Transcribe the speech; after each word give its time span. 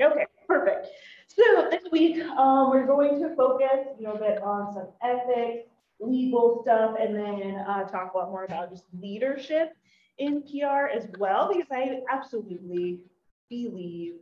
Okay, 0.00 0.26
perfect. 0.46 0.88
So 1.28 1.68
this 1.70 1.82
week, 1.90 2.22
um, 2.22 2.70
we're 2.70 2.86
going 2.86 3.20
to 3.20 3.34
focus, 3.34 3.88
you 3.98 4.06
know, 4.06 4.14
a 4.14 4.18
bit 4.18 4.42
on 4.42 4.72
some 4.72 4.88
ethics, 5.02 5.68
legal 6.00 6.62
stuff, 6.62 6.96
and 7.00 7.14
then 7.14 7.64
uh, 7.66 7.84
talk 7.84 8.12
a 8.14 8.18
lot 8.18 8.30
more 8.30 8.44
about 8.44 8.70
just 8.70 8.84
leadership 9.00 9.74
in 10.18 10.42
PR 10.42 10.86
as 10.94 11.08
well, 11.18 11.48
because 11.52 11.70
I 11.70 12.00
absolutely 12.12 13.00
believe 13.48 14.14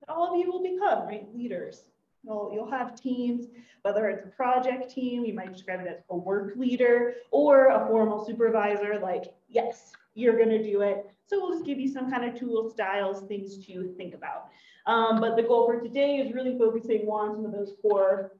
that 0.00 0.12
all 0.12 0.32
of 0.32 0.38
you 0.38 0.50
will 0.50 0.62
become 0.62 1.06
right 1.06 1.26
leaders. 1.34 1.84
You'll, 2.24 2.50
you'll 2.52 2.70
have 2.70 3.00
teams, 3.00 3.46
whether 3.82 4.08
it's 4.08 4.24
a 4.24 4.28
project 4.30 4.90
team, 4.90 5.24
you 5.24 5.32
might 5.32 5.52
describe 5.52 5.80
it 5.80 5.86
as 5.88 6.02
a 6.10 6.16
work 6.16 6.54
leader 6.56 7.14
or 7.30 7.68
a 7.68 7.86
formal 7.86 8.24
supervisor, 8.24 8.98
like, 9.00 9.34
yes, 9.48 9.92
you're 10.16 10.36
going 10.36 10.48
to 10.48 10.62
do 10.62 10.80
it. 10.80 11.06
So 11.26 11.38
we'll 11.38 11.52
just 11.52 11.66
give 11.66 11.78
you 11.78 11.88
some 11.88 12.10
kind 12.10 12.24
of 12.24 12.38
tools, 12.38 12.72
styles, 12.72 13.26
things 13.28 13.64
to 13.66 13.94
think 13.96 14.14
about. 14.14 14.48
Um, 14.86 15.20
but 15.20 15.36
the 15.36 15.42
goal 15.42 15.66
for 15.66 15.78
today 15.80 16.16
is 16.16 16.32
really 16.32 16.58
focusing 16.58 17.02
on 17.06 17.36
some 17.36 17.44
of 17.44 17.52
those 17.52 17.74
core 17.82 18.32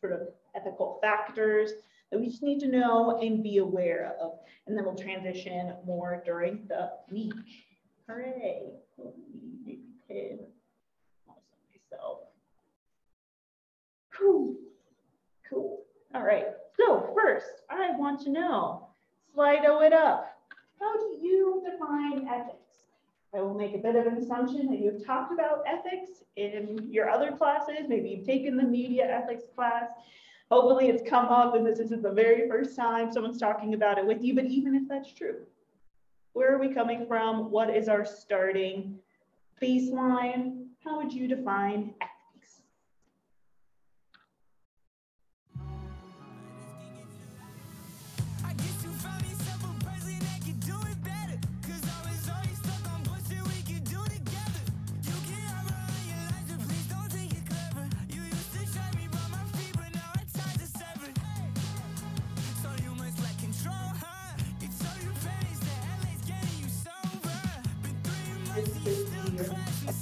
sort 0.00 0.12
of 0.12 0.28
ethical 0.56 0.98
factors 1.00 1.70
that 2.10 2.18
we 2.18 2.28
just 2.28 2.42
need 2.42 2.58
to 2.60 2.68
know 2.68 3.20
and 3.20 3.42
be 3.42 3.58
aware 3.58 4.16
of. 4.20 4.32
And 4.66 4.76
then 4.76 4.84
we'll 4.84 4.96
transition 4.96 5.74
more 5.86 6.22
during 6.24 6.66
the 6.68 6.90
week. 7.10 7.34
Hooray. 8.08 8.62
Cool. 14.12 14.54
Cool. 15.48 15.82
All 16.14 16.22
right. 16.22 16.46
So 16.76 17.12
first, 17.14 17.46
I 17.70 17.92
want 17.96 18.20
to 18.22 18.30
know, 18.30 18.88
Slido 19.36 19.86
it 19.86 19.92
up. 19.92 20.39
How 20.80 20.96
do 20.96 21.18
you 21.20 21.62
define 21.70 22.26
ethics? 22.26 22.56
I 23.34 23.40
will 23.40 23.54
make 23.54 23.74
a 23.74 23.78
bit 23.78 23.94
of 23.94 24.06
an 24.06 24.16
assumption 24.16 24.66
that 24.70 24.80
you've 24.80 25.04
talked 25.04 25.32
about 25.32 25.62
ethics 25.66 26.24
in 26.36 26.88
your 26.90 27.08
other 27.08 27.32
classes. 27.32 27.86
Maybe 27.86 28.08
you've 28.08 28.26
taken 28.26 28.56
the 28.56 28.64
media 28.64 29.06
ethics 29.06 29.44
class. 29.54 29.90
Hopefully 30.50 30.88
it's 30.88 31.08
come 31.08 31.26
up 31.26 31.54
and 31.54 31.64
this 31.64 31.78
isn't 31.78 32.02
the 32.02 32.10
very 32.10 32.48
first 32.48 32.74
time 32.74 33.12
someone's 33.12 33.38
talking 33.38 33.74
about 33.74 33.98
it 33.98 34.06
with 34.06 34.22
you, 34.22 34.34
but 34.34 34.46
even 34.46 34.74
if 34.74 34.88
that's 34.88 35.12
true, 35.12 35.46
where 36.32 36.52
are 36.52 36.58
we 36.58 36.74
coming 36.74 37.06
from? 37.06 37.50
What 37.50 37.70
is 37.70 37.88
our 37.88 38.04
starting 38.04 38.98
baseline? 39.62 40.66
How 40.82 40.96
would 40.96 41.12
you 41.12 41.28
define 41.28 41.94
ethics? 42.00 42.19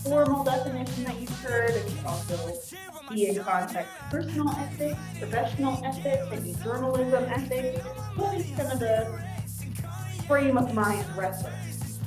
Formal 0.09 0.43
definition 0.43 1.05
that 1.05 1.21
you've 1.21 1.39
heard, 1.41 1.71
and 1.71 1.97
can 1.97 2.07
also 2.07 2.53
be 3.11 3.29
in 3.29 3.43
context 3.43 3.93
personal 4.11 4.51
ethics, 4.51 4.99
professional 5.19 5.85
ethics, 5.85 6.27
maybe 6.31 6.57
journalism 6.65 7.25
ethics. 7.25 7.85
What 8.17 8.35
is 8.37 8.47
kind 8.57 8.73
of 8.73 8.81
the 8.81 9.23
frame 10.27 10.57
of 10.57 10.75
mind 10.75 11.05
reference 11.17 11.99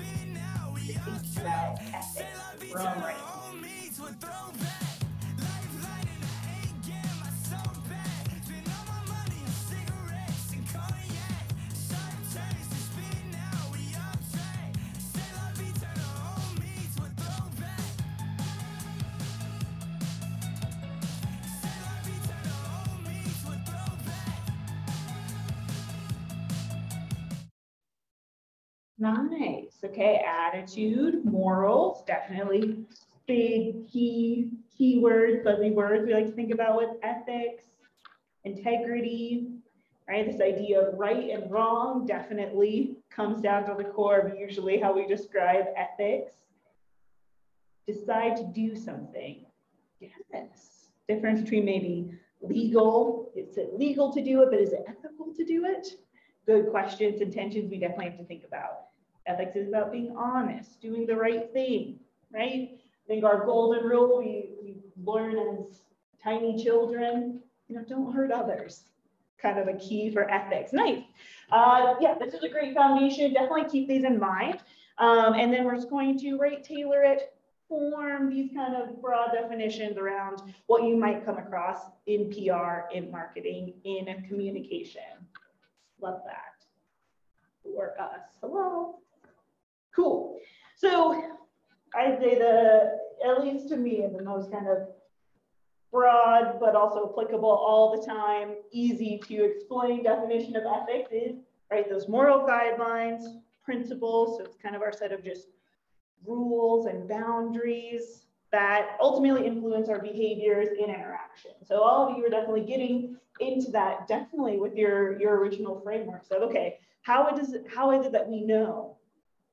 about 1.38 1.79
ethics 1.94 2.72
from 2.72 3.03
Nice. 29.01 29.79
Okay. 29.84 30.23
Attitude, 30.23 31.25
morals, 31.25 32.03
definitely 32.06 32.85
big 33.25 33.89
key 33.91 34.51
keywords, 34.79 35.44
fuzzy 35.44 35.72
words 35.72 36.06
we 36.06 36.13
like 36.13 36.28
to 36.28 36.31
think 36.31 36.53
about 36.53 36.78
with 36.78 36.89
ethics, 37.01 37.63
integrity, 38.44 39.47
right? 40.07 40.31
This 40.31 40.40
idea 40.40 40.88
of 40.88 41.00
right 41.00 41.31
and 41.31 41.50
wrong 41.50 42.06
definitely 42.06 42.97
comes 43.09 43.41
down 43.41 43.66
to 43.66 43.75
the 43.75 43.90
core 43.90 44.19
of 44.19 44.38
usually 44.38 44.79
how 44.79 44.94
we 44.94 45.07
describe 45.07 45.66
ethics. 45.75 46.34
Decide 47.88 48.38
to 48.38 48.44
do 48.53 48.75
something. 48.75 49.47
Yes. 50.00 50.91
Difference 51.09 51.41
between 51.41 51.66
maybe 51.66 52.11
legal, 52.40 53.31
is 53.35 53.57
it 53.57 53.73
legal 53.79 54.13
to 54.13 54.23
do 54.23 54.44
it, 54.44 54.51
but 54.51 54.59
is 54.59 54.73
it 54.73 54.85
ethical 54.88 55.34
to 55.34 55.44
do 55.44 55.66
it? 55.66 55.88
Good 56.45 56.69
questions 56.69 57.22
and 57.22 57.34
tensions 57.34 57.72
we 57.72 57.79
definitely 57.79 58.06
have 58.06 58.19
to 58.19 58.25
think 58.25 58.44
about. 58.45 58.91
Ethics 59.31 59.56
is 59.56 59.68
about 59.68 59.92
being 59.92 60.14
honest, 60.18 60.81
doing 60.81 61.06
the 61.06 61.16
right 61.16 61.52
thing, 61.53 62.00
right? 62.34 62.69
I 62.74 63.08
think 63.08 63.24
our 63.24 63.46
golden 63.46 63.86
rule 63.86 64.19
we, 64.19 64.50
we 64.62 64.78
learn 65.03 65.38
as 65.38 65.81
tiny 66.24 66.62
children, 66.62 67.41
you 67.68 67.75
know, 67.75 67.84
don't 67.88 68.14
hurt 68.14 68.31
others. 68.31 68.84
Kind 69.41 69.58
of 69.58 69.68
a 69.68 69.78
key 69.78 70.12
for 70.12 70.30
ethics. 70.30 70.72
Nice. 70.74 71.03
Uh, 71.52 71.96
yeah, 72.00 72.16
this 72.20 72.34
is 72.34 72.44
a 72.44 72.50
great 72.50 72.75
foundation. 72.75 73.34
Definitely 73.34 73.70
keep 73.70 73.88
these 73.88 74.03
in 74.03 74.20
mind. 74.20 74.59
Um, 74.97 75.34
and 75.34 75.52
then 75.52 75.64
we're 75.66 75.75
just 75.75 75.90
going 75.90 76.20
to 76.20 76.38
right 76.38 76.64
tailor 76.64 77.03
it, 77.03 77.34
form 77.68 78.30
these 78.30 78.52
kind 78.53 78.75
of 78.75 79.02
broad 79.02 79.31
definitions 79.34 79.97
around 79.97 80.41
what 80.68 80.84
you 80.84 80.96
might 80.96 81.25
come 81.25 81.38
across 81.38 81.78
in 82.06 82.30
PR, 82.30 82.94
in 82.94 83.09
marketing, 83.09 83.74
in 83.84 84.06
communication. 84.28 85.02
Love 86.02 86.22
that. 86.25 86.66
For 87.64 88.00
us. 88.00 88.38
Hello. 88.41 89.00
Cool. 89.96 90.38
So 90.75 91.38
I'd 91.96 92.19
say 92.19 92.38
the, 92.38 92.97
at 93.25 93.44
least 93.44 93.69
to 93.69 93.78
me, 93.78 94.06
the 94.16 94.24
most 94.24 94.52
kind 94.52 94.68
of 94.68 94.88
broad, 95.91 96.59
but 96.59 96.75
also 96.75 97.09
applicable 97.12 97.50
all 97.50 98.00
the 98.00 98.06
time, 98.06 98.56
easy 98.72 99.19
to 99.28 99.44
explain 99.44 100.03
definition 100.03 100.56
of 100.56 100.63
ethics 100.66 101.12
is, 101.12 101.35
right, 101.69 101.90
those 101.90 102.07
moral 102.07 102.47
guidelines, 102.47 103.24
principles. 103.63 104.38
So 104.38 104.46
it's 104.46 104.57
kind 104.57 104.75
of 104.75 104.81
our 104.81 104.94
set 104.94 105.12
of 105.12 105.24
just 105.24 105.47
rules 106.25 106.85
and 106.85 107.08
boundaries 107.08 108.25
that 108.52 108.97
ultimately 109.02 109.46
influence 109.46 109.90
our 109.90 110.00
behaviors 110.00 110.69
in 110.78 110.85
interaction. 110.85 111.52
So 111.63 111.81
all 111.81 112.09
of 112.09 112.18
you 112.18 112.25
are 112.25 112.29
definitely 112.29 112.66
getting 112.66 113.18
into 113.40 113.72
that, 113.72 114.08
definitely 114.08 114.58
with 114.58 114.75
your, 114.75 115.19
your 115.19 115.38
original 115.38 115.79
framework. 115.81 116.25
So, 116.25 116.38
okay, 116.44 116.78
how, 117.02 117.28
it 117.28 117.35
does, 117.35 117.56
how 117.73 117.97
is 117.97 118.06
it 118.06 118.12
that 118.12 118.28
we 118.28 118.44
know 118.44 118.97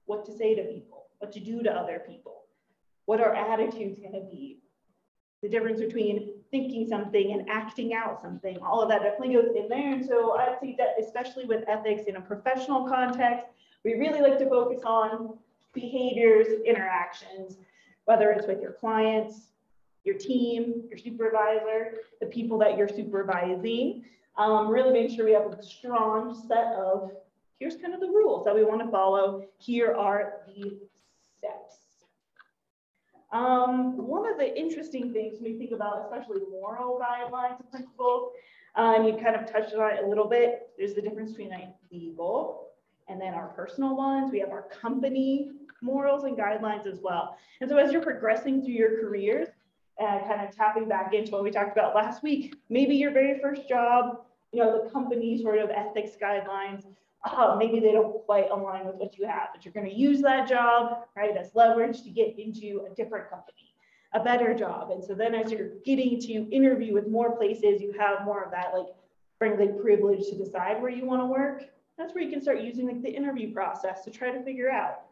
what 0.08 0.24
to 0.26 0.36
say 0.36 0.54
to 0.54 0.64
people, 0.64 1.06
what 1.19 1.30
to 1.32 1.41
do 1.41 1.62
to 1.62 1.70
other 1.70 2.02
people, 2.08 2.44
what 3.04 3.20
our 3.20 3.34
attitude's 3.34 4.00
going 4.00 4.14
to 4.14 4.26
be, 4.30 4.58
the 5.42 5.48
difference 5.48 5.80
between 5.80 6.30
thinking 6.50 6.86
something 6.88 7.32
and 7.32 7.48
acting 7.48 7.92
out 7.94 8.20
something, 8.22 8.58
all 8.58 8.82
of 8.82 8.88
that 8.88 9.02
definitely 9.02 9.34
goes 9.34 9.54
in 9.54 9.69
there. 9.69 9.92
And 9.92 10.04
so 10.04 10.36
I 10.36 10.56
say 10.60 10.74
that 10.78 10.94
especially 10.98 11.44
with 11.44 11.62
ethics 11.69 12.02
in 12.08 12.16
a 12.16 12.20
professional 12.20 12.88
context, 12.88 13.46
we 13.84 13.94
really 13.94 14.20
like 14.20 14.38
to 14.38 14.48
focus 14.48 14.82
on 14.84 15.38
behaviors, 15.74 16.48
interactions, 16.64 17.58
whether 18.06 18.30
it's 18.30 18.46
with 18.46 18.60
your 18.62 18.72
clients, 18.72 19.49
your 20.04 20.16
team, 20.16 20.84
your 20.88 20.99
supervisor, 20.99 21.99
the 22.20 22.26
people 22.26 22.58
that 22.58 22.78
you're 22.78 22.88
supervising. 22.88 24.04
Um, 24.38 24.69
really 24.69 24.93
make 24.93 25.14
sure 25.14 25.26
we 25.26 25.32
have 25.32 25.52
a 25.52 25.62
strong 25.62 26.34
set 26.49 26.72
of 26.75 27.11
here's 27.58 27.76
kind 27.76 27.94
of 27.94 28.00
the 28.00 28.06
rules 28.06 28.44
that 28.44 28.55
we 28.55 28.64
want 28.64 28.81
to 28.84 28.90
follow. 28.90 29.44
Here 29.58 29.94
are 29.94 30.43
the 30.46 30.78
steps. 31.37 31.76
Um, 33.32 34.06
one 34.06 34.31
of 34.31 34.38
the 34.38 34.58
interesting 34.58 35.12
things 35.12 35.34
when 35.40 35.52
we 35.52 35.58
think 35.58 35.72
about, 35.72 36.02
especially 36.05 36.40
moral 36.50 36.99
guidelines 36.99 37.60
and 37.60 37.70
principles, 37.70 38.32
um, 38.76 39.05
you 39.05 39.14
kind 39.14 39.37
of 39.37 39.50
touched 39.50 39.75
on 39.75 39.93
it 39.93 40.05
a 40.05 40.08
little 40.08 40.28
bit. 40.28 40.70
There's 40.78 40.94
the 40.94 41.02
difference 41.02 41.32
between 41.32 41.50
like 41.50 41.75
legal 41.90 42.69
and 43.08 43.20
then 43.20 43.34
our 43.34 43.49
personal 43.49 43.96
ones. 43.96 44.31
We 44.31 44.38
have 44.40 44.50
our 44.50 44.62
company 44.62 45.50
morals 45.82 46.25
and 46.25 46.37
guidelines 46.37 46.87
as 46.87 47.00
well. 47.02 47.37
And 47.61 47.69
so 47.69 47.76
as 47.76 47.93
you're 47.93 48.02
progressing 48.02 48.62
through 48.62 48.75
your 48.75 49.00
careers, 49.00 49.49
and 49.99 50.22
uh, 50.22 50.28
kind 50.28 50.46
of 50.46 50.54
tapping 50.54 50.88
back 50.88 51.12
into 51.12 51.32
what 51.32 51.43
we 51.43 51.50
talked 51.50 51.76
about 51.76 51.94
last 51.94 52.22
week, 52.22 52.54
maybe 52.69 52.94
your 52.94 53.11
very 53.11 53.40
first 53.40 53.69
job, 53.69 54.20
you 54.52 54.62
know, 54.62 54.84
the 54.84 54.90
company 54.90 55.43
sort 55.43 55.58
of 55.58 55.70
ethics 55.70 56.12
guidelines 56.22 56.84
oh, 57.26 57.56
maybe 57.56 57.81
they 57.81 57.93
don't 57.93 58.25
quite 58.25 58.50
align 58.50 58.87
with 58.87 58.97
what 58.97 59.19
you 59.19 59.26
have, 59.26 59.49
but 59.55 59.65
you're 59.65 59.75
going 59.75 59.88
to 59.88 59.94
use 59.94 60.23
that 60.23 60.49
job, 60.49 61.05
right, 61.17 61.37
as 61.37 61.55
leverage 61.55 62.03
to 62.03 62.11
get 62.11 62.38
into 62.38 62.87
a 62.91 62.94
different 62.94 63.29
company, 63.29 63.75
a 64.15 64.20
better 64.20 64.55
job. 64.55 64.91
And 64.91 65.03
so 65.03 65.15
then 65.15 65.35
as 65.35 65.50
you're 65.50 65.70
getting 65.85 66.20
to 66.20 66.32
interview 66.55 66.94
with 66.94 67.09
more 67.09 67.37
places, 67.37 67.81
you 67.81 67.93
have 67.99 68.25
more 68.25 68.44
of 68.44 68.50
that 68.53 68.73
like 68.75 68.87
frankly 69.38 69.69
privilege 69.81 70.29
to 70.29 70.37
decide 70.37 70.81
where 70.81 70.91
you 70.91 71.05
want 71.05 71.23
to 71.23 71.26
work. 71.26 71.65
That's 71.97 72.15
where 72.15 72.23
you 72.23 72.31
can 72.31 72.41
start 72.41 72.61
using 72.61 72.87
like 72.87 73.03
the 73.03 73.11
interview 73.11 73.53
process 73.53 74.05
to 74.05 74.11
try 74.11 74.31
to 74.31 74.43
figure 74.43 74.71
out 74.71 75.03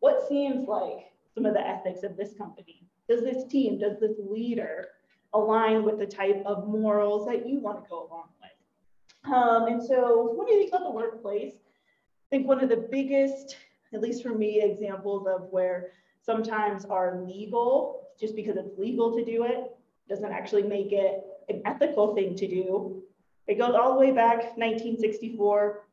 what 0.00 0.28
seems 0.28 0.66
like 0.66 1.12
some 1.34 1.46
of 1.46 1.54
the 1.54 1.66
ethics 1.66 2.02
of 2.02 2.16
this 2.16 2.34
company. 2.34 2.82
Does 3.08 3.22
this 3.22 3.44
team, 3.46 3.78
does 3.78 3.98
this 4.00 4.16
leader 4.18 4.88
align 5.32 5.84
with 5.84 5.98
the 5.98 6.06
type 6.06 6.42
of 6.44 6.68
morals 6.68 7.26
that 7.26 7.46
you 7.48 7.60
want 7.60 7.82
to 7.82 7.88
go 7.88 8.08
along? 8.08 8.28
Um, 9.24 9.66
and 9.68 9.82
so 9.82 10.32
when 10.34 10.48
you 10.48 10.58
think 10.58 10.70
about 10.70 10.84
the 10.84 10.90
workplace, 10.90 11.54
I 11.54 12.36
think 12.36 12.48
one 12.48 12.62
of 12.62 12.68
the 12.68 12.88
biggest, 12.90 13.56
at 13.92 14.00
least 14.00 14.22
for 14.22 14.30
me, 14.30 14.60
examples 14.60 15.26
of 15.26 15.48
where 15.50 15.92
sometimes 16.20 16.84
our 16.84 17.22
legal, 17.26 18.08
just 18.18 18.34
because 18.34 18.56
it's 18.56 18.78
legal 18.78 19.14
to 19.16 19.24
do 19.24 19.44
it, 19.44 19.76
doesn't 20.08 20.32
actually 20.32 20.64
make 20.64 20.92
it 20.92 21.24
an 21.48 21.62
ethical 21.64 22.14
thing 22.14 22.34
to 22.36 22.48
do. 22.48 23.02
It 23.46 23.58
goes 23.58 23.74
all 23.74 23.92
the 23.94 23.98
way 23.98 24.12
back 24.12 24.56
1964, 24.56 25.86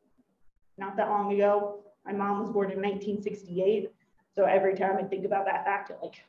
not 0.77 0.97
that 0.97 1.09
long 1.09 1.33
ago. 1.33 1.79
My 2.05 2.13
mom 2.13 2.41
was 2.41 2.49
born 2.49 2.71
in 2.71 2.77
1968. 2.77 3.91
So 4.35 4.45
every 4.45 4.75
time 4.75 4.97
I 4.97 5.03
think 5.03 5.25
about 5.25 5.45
that 5.45 5.65
fact, 5.65 5.89
it 5.89 5.97
like 6.01 6.23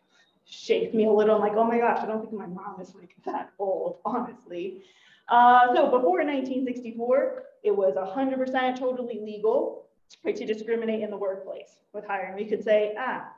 shakes 0.44 0.94
me 0.94 1.06
a 1.06 1.10
little. 1.10 1.36
I'm 1.36 1.40
like, 1.40 1.54
oh 1.54 1.64
my 1.64 1.78
gosh, 1.78 1.98
I 2.02 2.06
don't 2.06 2.22
think 2.22 2.32
my 2.32 2.46
mom 2.46 2.80
is 2.80 2.94
like 2.94 3.14
that 3.24 3.50
old, 3.58 3.98
honestly. 4.04 4.82
Uh, 5.30 5.72
so 5.74 5.84
before 5.84 6.24
1964, 6.24 7.42
it 7.62 7.70
was 7.70 7.94
100% 7.94 8.78
totally 8.78 9.20
legal 9.22 9.86
to 10.24 10.44
discriminate 10.44 11.02
in 11.02 11.10
the 11.10 11.16
workplace 11.16 11.76
with 11.92 12.04
hiring. 12.04 12.34
We 12.34 12.46
could 12.46 12.64
say, 12.64 12.94
ah, 12.98 13.28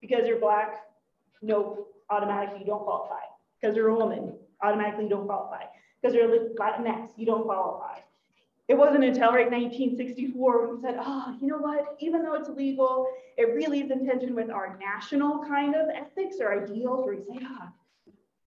because 0.00 0.26
you're 0.26 0.40
black, 0.40 0.82
nope, 1.42 1.94
automatically 2.10 2.60
you 2.60 2.66
don't 2.66 2.82
qualify. 2.82 3.20
Because 3.60 3.76
you're 3.76 3.88
a 3.88 3.94
woman, 3.94 4.34
automatically 4.62 5.04
you 5.04 5.10
don't 5.10 5.26
qualify. 5.26 5.62
Because 6.02 6.14
you're 6.14 6.28
Latinx, 6.28 7.12
you 7.16 7.24
don't 7.24 7.44
qualify. 7.44 8.00
It 8.68 8.76
wasn't 8.76 9.04
until 9.04 9.32
right 9.32 9.48
1964 9.48 10.66
when 10.66 10.76
we 10.76 10.82
said, 10.82 10.96
oh, 10.98 11.36
you 11.40 11.46
know 11.46 11.58
what, 11.58 11.96
even 12.00 12.24
though 12.24 12.34
it's 12.34 12.48
legal, 12.48 13.06
it 13.36 13.54
really 13.54 13.80
is 13.80 13.92
in 13.92 14.04
tension 14.04 14.34
with 14.34 14.50
our 14.50 14.76
national 14.80 15.44
kind 15.44 15.76
of 15.76 15.86
ethics 15.94 16.38
or 16.40 16.64
ideals 16.64 17.06
where 17.06 17.14
we 17.14 17.22
say, 17.22 17.46
ah, 17.48 17.70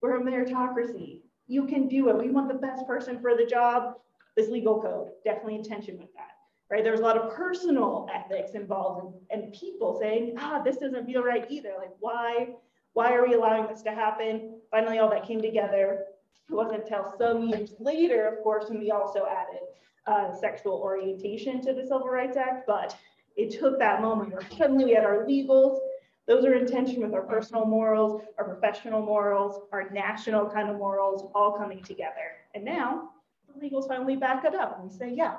we're 0.03 0.21
a 0.21 0.21
meritocracy. 0.21 1.21
You 1.53 1.67
can 1.67 1.87
do 1.87 2.09
it. 2.09 2.17
We 2.17 2.31
want 2.31 2.49
the 2.49 2.55
best 2.55 2.87
person 2.87 3.21
for 3.21 3.37
the 3.37 3.45
job. 3.45 3.97
This 4.37 4.49
legal 4.49 4.81
code, 4.81 5.09
definitely 5.23 5.57
in 5.57 5.63
tension 5.63 5.99
with 5.99 6.11
that, 6.15 6.31
right? 6.71 6.83
There's 6.83 7.01
a 7.01 7.03
lot 7.03 7.19
of 7.19 7.35
personal 7.35 8.09
ethics 8.11 8.53
involved 8.53 9.15
and, 9.31 9.43
and 9.43 9.53
people 9.53 9.99
saying, 10.01 10.37
ah, 10.39 10.63
this 10.65 10.79
doesn't 10.79 11.05
feel 11.05 11.23
right 11.23 11.45
either. 11.51 11.75
Like, 11.77 11.93
why, 12.01 12.55
why 12.95 13.13
are 13.13 13.27
we 13.29 13.35
allowing 13.35 13.67
this 13.69 13.83
to 13.83 13.91
happen? 13.91 14.61
Finally, 14.71 14.99
all 14.99 15.11
that 15.11 15.27
came 15.27 15.43
together. 15.43 16.07
It 16.49 16.55
wasn't 16.55 16.85
until 16.85 17.13
some 17.19 17.49
years 17.49 17.75
later, 17.79 18.27
of 18.29 18.43
course, 18.43 18.71
when 18.71 18.79
we 18.79 18.91
also 18.91 19.27
added 19.27 19.61
uh, 20.07 20.35
sexual 20.35 20.81
orientation 20.81 21.61
to 21.67 21.75
the 21.75 21.83
Civil 21.83 22.09
Rights 22.09 22.39
Act, 22.39 22.67
but 22.67 22.97
it 23.37 23.61
took 23.61 23.79
that 23.79 24.01
moment 24.01 24.33
where 24.33 24.49
suddenly 24.57 24.87
we 24.87 24.95
had 24.95 25.05
our 25.05 25.27
legals, 25.27 25.79
those 26.27 26.45
are 26.45 26.55
in 26.55 26.67
tension 26.67 27.03
with 27.03 27.15
our 27.15 27.23
personal 27.23 27.65
morals, 27.65 28.23
our 28.39 28.45
professional 28.45 29.03
morals, 29.03 29.63
our 29.73 29.91
national 29.91 30.49
kind 30.49 30.71
of 30.71 30.77
morals 30.77 31.31
all 31.35 31.53
coming 31.53 31.83
together. 31.83 32.37
And 32.55 32.65
now 32.65 33.11
the 33.49 33.69
legals 33.69 33.89
finally 33.89 34.17
back 34.17 34.45
it 34.45 34.55
up 34.55 34.79
and 34.79 34.91
we 34.91 34.97
say, 34.97 35.13
yeah, 35.13 35.37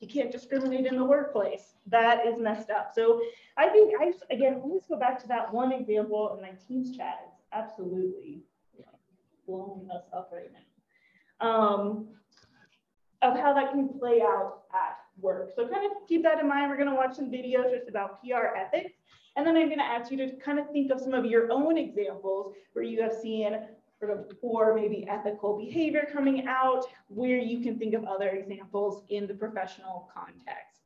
you 0.00 0.08
can't 0.08 0.30
discriminate 0.30 0.86
in 0.86 0.96
the 0.96 1.04
workplace. 1.04 1.74
That 1.86 2.26
is 2.26 2.38
messed 2.38 2.70
up. 2.70 2.92
So 2.94 3.20
I 3.56 3.68
think 3.68 3.94
I, 4.00 4.12
again, 4.32 4.62
let's 4.64 4.86
go 4.86 4.98
back 4.98 5.20
to 5.22 5.28
that 5.28 5.52
one 5.52 5.72
example 5.72 6.34
in 6.36 6.42
my 6.42 6.52
team's 6.66 6.96
chat. 6.96 7.20
It's 7.28 7.42
absolutely 7.52 8.42
blowing 9.46 9.88
us 9.94 10.04
up 10.12 10.30
right 10.32 10.50
now. 10.52 11.46
Um, 11.46 12.08
of 13.22 13.38
how 13.38 13.54
that 13.54 13.70
can 13.70 13.88
play 13.98 14.20
out 14.20 14.62
at 14.74 14.98
work. 15.20 15.50
So 15.54 15.66
kind 15.66 15.86
of 15.86 15.92
keep 16.06 16.22
that 16.22 16.38
in 16.38 16.48
mind. 16.48 16.70
We're 16.70 16.76
going 16.76 16.90
to 16.90 16.94
watch 16.94 17.16
some 17.16 17.30
videos 17.30 17.70
just 17.70 17.88
about 17.88 18.22
PR 18.22 18.56
ethics. 18.56 18.92
And 19.36 19.46
then 19.46 19.56
I'm 19.56 19.66
going 19.66 19.78
to 19.78 19.84
ask 19.84 20.10
you 20.10 20.16
to 20.18 20.30
kind 20.36 20.58
of 20.58 20.70
think 20.70 20.90
of 20.90 21.00
some 21.00 21.12
of 21.12 21.26
your 21.26 21.52
own 21.52 21.76
examples 21.76 22.54
where 22.72 22.84
you 22.84 23.02
have 23.02 23.12
seen 23.12 23.58
sort 23.98 24.10
of 24.10 24.40
poor, 24.40 24.74
maybe 24.74 25.06
ethical 25.08 25.58
behavior 25.58 26.08
coming 26.10 26.46
out, 26.46 26.86
where 27.08 27.38
you 27.38 27.60
can 27.60 27.78
think 27.78 27.94
of 27.94 28.04
other 28.04 28.30
examples 28.30 29.02
in 29.10 29.26
the 29.26 29.34
professional 29.34 30.10
context. 30.12 30.80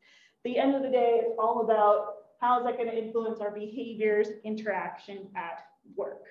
The 0.44 0.58
end 0.58 0.74
of 0.74 0.82
the 0.82 0.88
day, 0.88 1.20
it's 1.22 1.36
all 1.38 1.62
about 1.62 2.14
how 2.40 2.58
is 2.58 2.64
that 2.64 2.76
going 2.76 2.88
to 2.90 2.96
influence 2.96 3.40
our 3.40 3.50
behaviors, 3.50 4.28
interaction 4.44 5.28
at 5.36 5.66
work. 5.96 6.24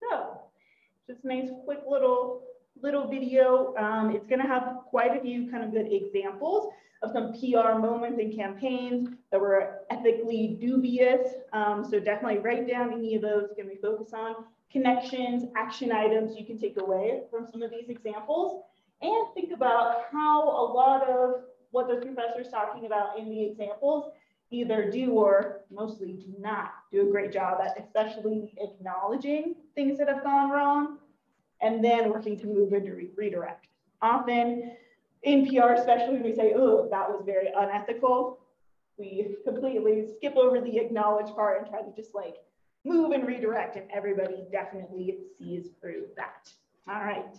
So 0.00 0.40
just 1.06 1.24
a 1.24 1.28
nice 1.28 1.48
quick 1.64 1.80
little 1.88 2.42
little 2.80 3.08
video. 3.08 3.74
Um, 3.76 4.14
it's 4.14 4.26
going 4.26 4.40
to 4.40 4.46
have 4.46 4.78
quite 4.88 5.16
a 5.16 5.20
few 5.20 5.50
kind 5.50 5.64
of 5.64 5.72
good 5.72 5.92
examples 5.92 6.72
of 7.02 7.12
some 7.12 7.32
PR 7.32 7.78
moments 7.78 8.18
and 8.18 8.34
campaigns 8.34 9.08
that 9.30 9.40
were 9.40 9.80
ethically 9.90 10.58
dubious. 10.60 11.28
Um, 11.52 11.86
so 11.88 12.00
definitely 12.00 12.38
write 12.38 12.68
down 12.68 12.92
any 12.92 13.14
of 13.14 13.22
those 13.22 13.50
can 13.56 13.66
we 13.66 13.76
focus 13.76 14.12
on. 14.12 14.34
Connections, 14.70 15.44
action 15.56 15.92
items 15.92 16.36
you 16.36 16.44
can 16.44 16.58
take 16.58 16.78
away 16.80 17.22
from 17.30 17.46
some 17.50 17.62
of 17.62 17.70
these 17.70 17.88
examples. 17.88 18.64
And 19.00 19.26
think 19.32 19.52
about 19.52 20.06
how 20.10 20.42
a 20.42 20.66
lot 20.72 21.08
of 21.08 21.42
what 21.70 21.88
the 21.88 21.96
professor's 21.96 22.48
talking 22.50 22.86
about 22.86 23.18
in 23.18 23.30
the 23.30 23.44
examples 23.44 24.12
either 24.50 24.90
do 24.90 25.12
or 25.12 25.60
mostly 25.70 26.12
do 26.14 26.34
not 26.38 26.72
do 26.90 27.06
a 27.06 27.10
great 27.10 27.32
job 27.32 27.60
at 27.60 27.78
especially 27.78 28.54
acknowledging 28.58 29.54
things 29.74 29.98
that 29.98 30.08
have 30.08 30.24
gone 30.24 30.50
wrong 30.50 30.98
and 31.60 31.84
then 31.84 32.10
working 32.10 32.38
to 32.38 32.46
move 32.46 32.72
into 32.72 32.92
re 32.94 33.10
redirect. 33.16 33.66
Often 34.00 34.72
in 35.22 35.46
PR, 35.46 35.72
especially 35.72 36.14
when 36.14 36.22
we 36.22 36.34
say, 36.34 36.52
oh, 36.54 36.88
that 36.90 37.08
was 37.08 37.22
very 37.24 37.48
unethical, 37.56 38.38
we 38.98 39.36
completely 39.44 40.06
skip 40.16 40.36
over 40.36 40.60
the 40.60 40.78
acknowledge 40.78 41.32
part 41.34 41.62
and 41.62 41.70
try 41.70 41.82
to 41.82 41.94
just 41.94 42.14
like 42.14 42.36
move 42.84 43.12
and 43.12 43.26
redirect 43.26 43.76
and 43.76 43.90
everybody 43.92 44.44
definitely 44.50 45.18
sees 45.38 45.68
through 45.80 46.06
that. 46.16 46.50
All 46.88 47.00
right. 47.00 47.36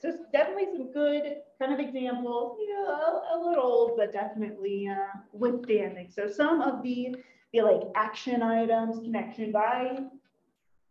so 0.00 0.16
definitely 0.32 0.66
some 0.72 0.92
good 0.92 1.22
kind 1.60 1.72
of 1.72 1.80
examples, 1.80 2.58
you 2.60 2.72
know, 2.72 2.86
a, 2.86 3.36
a 3.36 3.48
little 3.48 3.64
old, 3.64 3.96
but 3.96 4.12
definitely 4.12 4.88
uh, 4.88 5.18
withstanding. 5.32 6.08
So 6.10 6.28
some 6.28 6.60
of 6.60 6.82
the, 6.82 7.16
the 7.52 7.62
like 7.62 7.82
action 7.94 8.42
items, 8.42 8.98
connection 9.00 9.52
by 9.52 9.98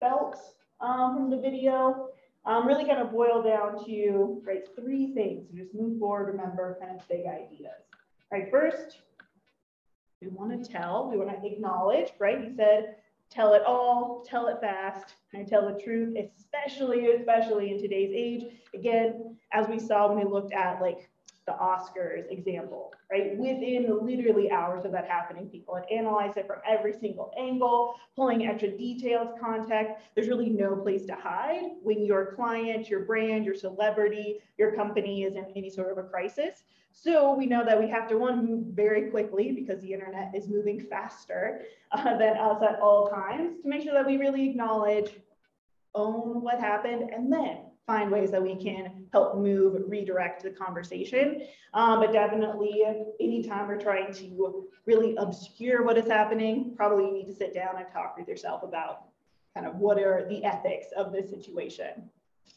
belts 0.02 0.40
um, 0.82 1.16
from 1.16 1.30
the 1.30 1.38
video, 1.38 2.10
um, 2.46 2.68
really 2.68 2.86
kind 2.86 3.00
of 3.00 3.12
boil 3.12 3.44
down 3.44 3.84
to, 3.86 4.42
right, 4.46 4.64
three 4.76 5.14
things. 5.14 5.48
So 5.50 5.58
just 5.58 5.74
move 5.74 6.00
forward, 6.00 6.32
remember 6.32 6.78
kind 6.80 7.00
of 7.00 7.08
big 7.08 7.26
ideas. 7.26 7.84
Right, 8.32 8.50
first, 8.50 9.00
we 10.22 10.28
want 10.30 10.64
to 10.64 10.72
tell, 10.72 11.10
we 11.10 11.18
want 11.18 11.30
to 11.30 11.48
acknowledge, 11.48 12.12
right? 12.20 12.44
You 12.44 12.54
said 12.56 12.96
tell 13.30 13.54
it 13.54 13.64
all, 13.66 14.24
tell 14.26 14.48
it 14.48 14.60
fast, 14.62 15.16
and 15.34 15.48
tell 15.48 15.72
the 15.72 15.80
truth, 15.82 16.18
especially, 16.18 17.12
especially 17.12 17.72
in 17.72 17.82
today's 17.82 18.14
age. 18.16 18.54
Again, 18.74 19.38
as 19.52 19.68
we 19.68 19.80
saw 19.80 20.08
when 20.08 20.26
we 20.26 20.32
looked 20.32 20.54
at 20.54 20.82
like 20.82 21.10
the 21.48 21.54
Oscars 21.54 22.30
example, 22.30 22.94
right? 23.10 23.38
Within 23.38 23.88
literally 24.06 24.52
hours 24.52 24.84
of 24.84 24.92
that 24.92 25.08
happening, 25.08 25.48
people 25.48 25.74
had 25.74 25.86
analyzed 25.90 26.38
it 26.38 26.46
from 26.46 26.58
every 26.68 26.94
single 26.94 27.32
angle, 27.40 27.96
pulling 28.16 28.46
extra 28.46 28.70
details, 28.70 29.30
context. 29.42 29.96
There's 30.14 30.28
really 30.28 30.50
no 30.50 30.76
place 30.76 31.06
to 31.06 31.16
hide 31.16 31.72
when 31.82 32.04
your 32.06 32.36
client, 32.36 32.90
your 32.90 33.06
brand, 33.06 33.46
your 33.46 33.56
celebrity, 33.56 34.42
your 34.58 34.76
company 34.76 35.24
is 35.24 35.36
in 35.36 35.46
any 35.56 35.70
sort 35.70 35.92
of 35.92 35.98
a 35.98 36.08
crisis. 36.08 36.64
So 36.92 37.34
we 37.34 37.46
know 37.46 37.64
that 37.64 37.80
we 37.80 37.90
have 37.90 38.10
to 38.10 38.18
one 38.18 38.46
move 38.46 38.66
very 38.74 39.10
quickly 39.10 39.54
because 39.54 39.82
the 39.82 39.94
internet 39.94 40.34
is 40.36 40.50
moving 40.50 40.82
faster 40.82 41.62
uh, 41.94 42.18
than 42.18 42.36
us 42.36 42.62
at 42.62 42.80
all 42.82 43.08
times 43.10 43.62
to 43.62 43.70
make 43.70 43.84
sure 43.84 43.94
that 43.94 44.06
we 44.06 44.18
really 44.18 44.50
acknowledge, 44.50 45.12
own 45.96 46.42
what 46.42 46.60
happened, 46.60 47.10
and 47.12 47.32
then 47.32 47.67
find 47.88 48.12
ways 48.12 48.30
that 48.32 48.44
we 48.44 48.54
can 48.54 49.06
help 49.14 49.38
move, 49.38 49.82
redirect 49.88 50.44
the 50.44 50.50
conversation. 50.52 51.48
Um, 51.74 52.02
but 52.02 52.12
definitely 52.12 52.84
anytime 53.20 53.68
we're 53.68 53.80
trying 53.80 54.14
to 54.16 54.68
really 54.86 55.16
obscure 55.16 55.84
what 55.84 55.98
is 55.98 56.06
happening, 56.06 56.74
probably 56.76 57.06
you 57.06 57.14
need 57.14 57.28
to 57.28 57.34
sit 57.36 57.54
down 57.54 57.78
and 57.78 57.86
talk 57.92 58.18
with 58.18 58.28
yourself 58.28 58.62
about 58.64 59.06
kind 59.56 59.66
of 59.66 59.76
what 59.76 59.98
are 59.98 60.28
the 60.30 60.44
ethics 60.44 60.88
of 60.98 61.14
this 61.14 61.30
situation. 61.30 62.10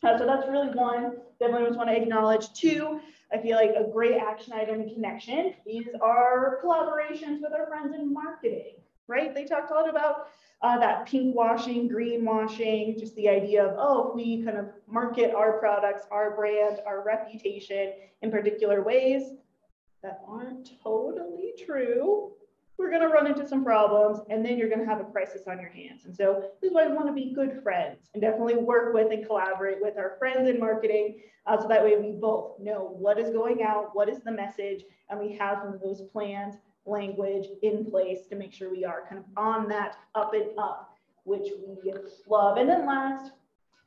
Uh, 0.02 0.18
so 0.18 0.26
that's 0.26 0.48
really 0.48 0.68
one, 0.68 1.18
definitely 1.38 1.66
just 1.66 1.78
want 1.78 1.88
to 1.88 1.96
acknowledge. 1.96 2.52
Two, 2.52 3.00
I 3.32 3.38
feel 3.38 3.56
like 3.56 3.70
a 3.76 3.88
great 3.90 4.16
action 4.16 4.52
item 4.52 4.88
connection 4.88 5.54
is 5.64 5.86
our 6.02 6.58
collaborations 6.64 7.40
with 7.40 7.52
our 7.52 7.68
friends 7.68 7.94
in 7.94 8.12
marketing, 8.12 8.74
right? 9.10 9.34
They 9.34 9.44
talked 9.44 9.70
a 9.70 9.74
lot 9.74 9.88
about 9.88 10.28
uh, 10.62 10.78
that 10.78 11.06
pink 11.06 11.34
washing, 11.34 11.88
green 11.88 12.24
washing, 12.24 12.96
just 12.98 13.14
the 13.16 13.28
idea 13.28 13.64
of, 13.64 13.74
oh, 13.78 14.08
if 14.08 14.14
we 14.14 14.42
kind 14.44 14.56
of 14.56 14.66
market 14.86 15.34
our 15.34 15.58
products, 15.58 16.06
our 16.10 16.36
brand, 16.36 16.78
our 16.86 17.04
reputation 17.04 17.92
in 18.22 18.30
particular 18.30 18.82
ways 18.82 19.32
that 20.02 20.20
aren't 20.26 20.70
totally 20.82 21.52
true, 21.66 22.32
we're 22.78 22.88
going 22.88 23.02
to 23.02 23.08
run 23.08 23.26
into 23.26 23.46
some 23.46 23.62
problems 23.62 24.20
and 24.30 24.44
then 24.44 24.56
you're 24.56 24.68
going 24.68 24.80
to 24.80 24.86
have 24.86 25.00
a 25.00 25.04
crisis 25.04 25.42
on 25.46 25.60
your 25.60 25.68
hands. 25.68 26.06
And 26.06 26.16
so 26.16 26.44
this 26.60 26.70
is 26.70 26.74
why 26.74 26.86
we 26.86 26.94
want 26.94 27.08
to 27.08 27.12
be 27.12 27.34
good 27.34 27.62
friends 27.62 28.08
and 28.14 28.22
definitely 28.22 28.56
work 28.56 28.94
with 28.94 29.12
and 29.12 29.26
collaborate 29.26 29.82
with 29.82 29.98
our 29.98 30.16
friends 30.18 30.48
in 30.48 30.58
marketing. 30.58 31.20
Uh, 31.46 31.60
so 31.60 31.68
that 31.68 31.84
way 31.84 31.98
we 31.98 32.12
both 32.12 32.58
know 32.58 32.96
what 32.98 33.18
is 33.18 33.30
going 33.30 33.62
out, 33.62 33.90
what 33.92 34.08
is 34.08 34.20
the 34.20 34.32
message, 34.32 34.84
and 35.10 35.20
we 35.20 35.36
have 35.36 35.58
some 35.58 35.74
of 35.74 35.80
those 35.80 36.00
plans 36.10 36.54
language 36.90 37.46
in 37.62 37.84
place 37.84 38.26
to 38.28 38.36
make 38.36 38.52
sure 38.52 38.70
we 38.70 38.84
are 38.84 39.04
kind 39.08 39.18
of 39.18 39.24
on 39.36 39.68
that 39.68 39.96
up 40.14 40.34
and 40.34 40.50
up, 40.58 40.94
which 41.24 41.48
we 41.66 41.92
love. 42.28 42.56
And 42.56 42.68
then 42.68 42.86
last, 42.86 43.32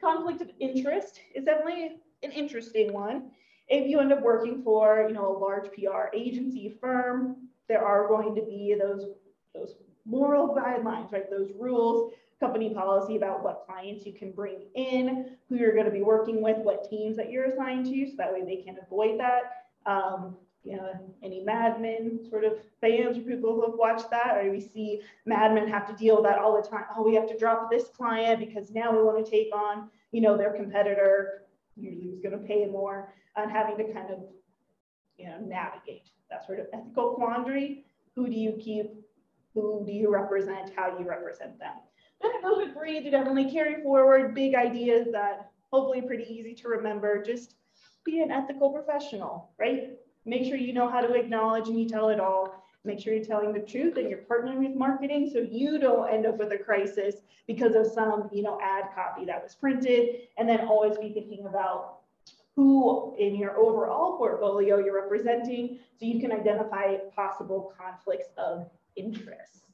conflict 0.02 0.42
of 0.42 0.50
interest 0.60 1.22
is 1.34 1.46
definitely 1.46 1.98
an 2.24 2.32
interesting 2.32 2.92
one. 2.92 3.32
If 3.70 3.90
you 3.90 4.00
end 4.00 4.12
up 4.12 4.22
working 4.22 4.62
for, 4.64 5.06
you 5.08 5.14
know, 5.14 5.36
a 5.36 5.38
large 5.38 5.70
PR 5.72 6.14
agency 6.14 6.76
firm, 6.82 7.48
there 7.70 7.84
are 7.84 8.08
going 8.08 8.36
to 8.36 8.42
be 8.42 8.76
those, 8.80 9.06
those 9.56 9.76
moral 10.06 10.50
guidelines, 10.50 11.12
right? 11.12 11.30
Those 11.30 11.52
rules, 11.58 12.14
company 12.40 12.74
policy 12.74 13.16
about 13.16 13.42
what 13.42 13.64
clients 13.66 14.06
you 14.06 14.12
can 14.12 14.32
bring 14.32 14.64
in, 14.76 15.38
who 15.48 15.56
you're 15.56 15.74
going 15.74 15.86
to 15.86 15.92
be 15.92 16.02
working 16.02 16.42
with, 16.42 16.58
what 16.58 16.90
teams 16.90 17.16
that 17.16 17.32
you're 17.32 17.46
assigned 17.46 17.86
to, 17.86 18.06
so 18.08 18.16
that 18.18 18.34
way 18.34 18.44
they 18.44 18.58
can 18.58 18.78
avoid 18.86 19.18
that. 19.20 19.64
Um, 19.86 20.36
you 20.64 20.78
know, 20.78 21.14
any 21.22 21.44
Mad 21.44 21.82
Men 21.82 22.20
sort 22.30 22.46
of 22.46 22.54
fans 22.80 23.18
or 23.18 23.22
people 23.22 23.54
who 23.54 23.62
have 23.64 23.78
watched 23.78 24.10
that, 24.12 24.38
or 24.38 24.50
we 24.50 24.62
see 24.62 25.02
Mad 25.26 25.54
Men 25.54 25.68
have 25.68 25.88
to 25.88 25.94
deal 25.94 26.16
with 26.16 26.26
that 26.26 26.40
all 26.40 26.56
the 26.62 26.68
time. 26.68 26.86
Oh, 26.96 27.04
we 27.04 27.16
have 27.16 27.28
to 27.28 27.38
drop 27.38 27.70
this 27.70 27.90
client 27.90 28.40
because 28.40 28.72
now 28.72 28.92
we 28.92 29.04
want 29.04 29.24
to 29.24 29.30
take 29.30 29.54
on, 29.54 29.90
you 30.12 30.22
know, 30.22 30.38
their 30.38 30.54
competitor, 30.54 31.44
usually 31.76 32.10
who's 32.10 32.22
going 32.22 32.40
to 32.40 32.48
pay 32.48 32.66
more, 32.66 33.14
and 33.36 33.52
having 33.52 33.78
to 33.78 33.94
kind 33.94 34.10
of, 34.12 34.20
you 35.18 35.28
know, 35.28 35.38
navigate 35.42 36.10
that 36.30 36.46
sort 36.46 36.60
of 36.60 36.68
ethical 36.74 37.16
quandary. 37.16 37.86
Who 38.16 38.28
do 38.28 38.34
you 38.34 38.58
keep? 38.60 38.86
Who 39.56 39.84
do 39.86 39.92
you 39.92 40.10
represent? 40.12 40.72
How 40.76 40.90
do 40.92 41.04
you 41.04 41.10
represent 41.10 41.60
them? 41.60 41.76
But 42.22 42.32
those 42.42 42.66
are 42.66 42.74
three 42.74 43.04
to 43.04 43.10
definitely 43.10 43.52
carry 43.52 43.84
forward 43.84 44.34
big 44.34 44.56
ideas 44.56 45.08
that 45.12 45.52
hopefully 45.72 46.02
pretty 46.02 46.24
easy 46.24 46.54
to 46.56 46.70
remember. 46.70 47.22
Just 47.22 47.56
be 48.06 48.22
an 48.22 48.32
ethical 48.32 48.72
professional, 48.72 49.52
right? 49.60 49.92
Make 50.26 50.46
sure 50.46 50.56
you 50.56 50.74
know 50.74 50.90
how 50.90 51.02
to 51.02 51.14
acknowledge 51.14 51.68
and 51.68 51.80
you 51.80 51.88
tell 51.88 52.10
it 52.10 52.20
all. 52.20 52.64
Make 52.86 53.00
sure 53.00 53.14
you're 53.14 53.24
telling 53.24 53.54
the 53.54 53.60
truth 53.60 53.98
and 53.98 54.10
you're 54.10 54.20
partnering 54.20 54.60
with 54.60 54.76
marketing 54.76 55.30
so 55.32 55.40
you 55.40 55.80
don't 55.80 56.10
end 56.10 56.26
up 56.26 56.38
with 56.38 56.52
a 56.52 56.58
crisis 56.58 57.16
because 57.48 57.76
of 57.76 57.88
some, 57.88 58.30
you 58.32 58.44
know, 58.44 58.60
ad 58.62 58.86
copy 58.94 59.26
that 59.26 59.42
was 59.42 59.56
printed. 59.56 60.28
And 60.38 60.48
then 60.48 60.62
always 60.62 60.98
be 60.98 61.14
thinking 61.14 61.46
about 61.46 62.00
who 62.56 63.16
in 63.18 63.36
your 63.36 63.58
overall 63.58 64.18
portfolio 64.18 64.78
you're 64.78 65.02
representing 65.02 65.80
so 65.98 66.06
you 66.06 66.20
can 66.20 66.32
identify 66.32 66.98
possible 67.16 67.74
conflicts 67.78 68.28
of 68.38 68.70
interest. 68.96 69.66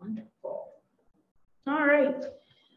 Wonderful. 0.00 0.68
All 1.66 1.86
right. 1.86 2.24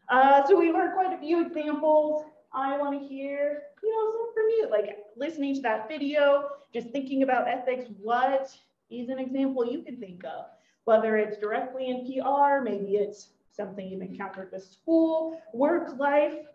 Uh, 0.08 0.46
so 0.46 0.58
we've 0.58 0.74
heard 0.74 0.94
quite 0.94 1.12
a 1.12 1.18
few 1.18 1.44
examples. 1.46 2.24
I 2.52 2.78
want 2.78 3.00
to 3.00 3.06
hear, 3.06 3.62
you 3.82 3.90
know, 3.90 4.12
some 4.12 4.34
from 4.34 4.48
you, 4.48 4.68
like 4.70 4.98
listening 5.16 5.54
to 5.56 5.60
that 5.62 5.88
video, 5.88 6.48
just 6.72 6.90
thinking 6.90 7.22
about 7.22 7.48
ethics, 7.48 7.86
what 8.00 8.56
is 8.90 9.08
an 9.08 9.18
example 9.18 9.66
you 9.66 9.82
can 9.82 9.96
think 9.98 10.24
of? 10.24 10.46
Whether 10.84 11.16
it's 11.16 11.36
directly 11.38 11.88
in 11.88 12.06
PR, 12.06 12.62
maybe 12.62 12.96
it's 12.96 13.28
something 13.52 13.86
you've 13.86 14.02
encountered 14.02 14.50
with 14.52 14.64
school, 14.64 15.40
work 15.52 15.98
life, 15.98 16.46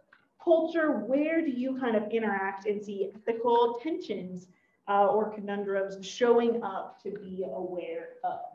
culture, 0.43 0.91
where 0.91 1.41
do 1.41 1.51
you 1.51 1.77
kind 1.79 1.95
of 1.95 2.09
interact 2.11 2.65
and 2.65 2.83
see 2.83 3.11
ethical 3.15 3.79
tensions 3.81 4.47
uh, 4.87 5.07
or 5.07 5.31
conundrums 5.33 6.05
showing 6.05 6.63
up 6.63 7.01
to 7.03 7.11
be 7.11 7.45
aware 7.45 8.09
of? 8.23 8.52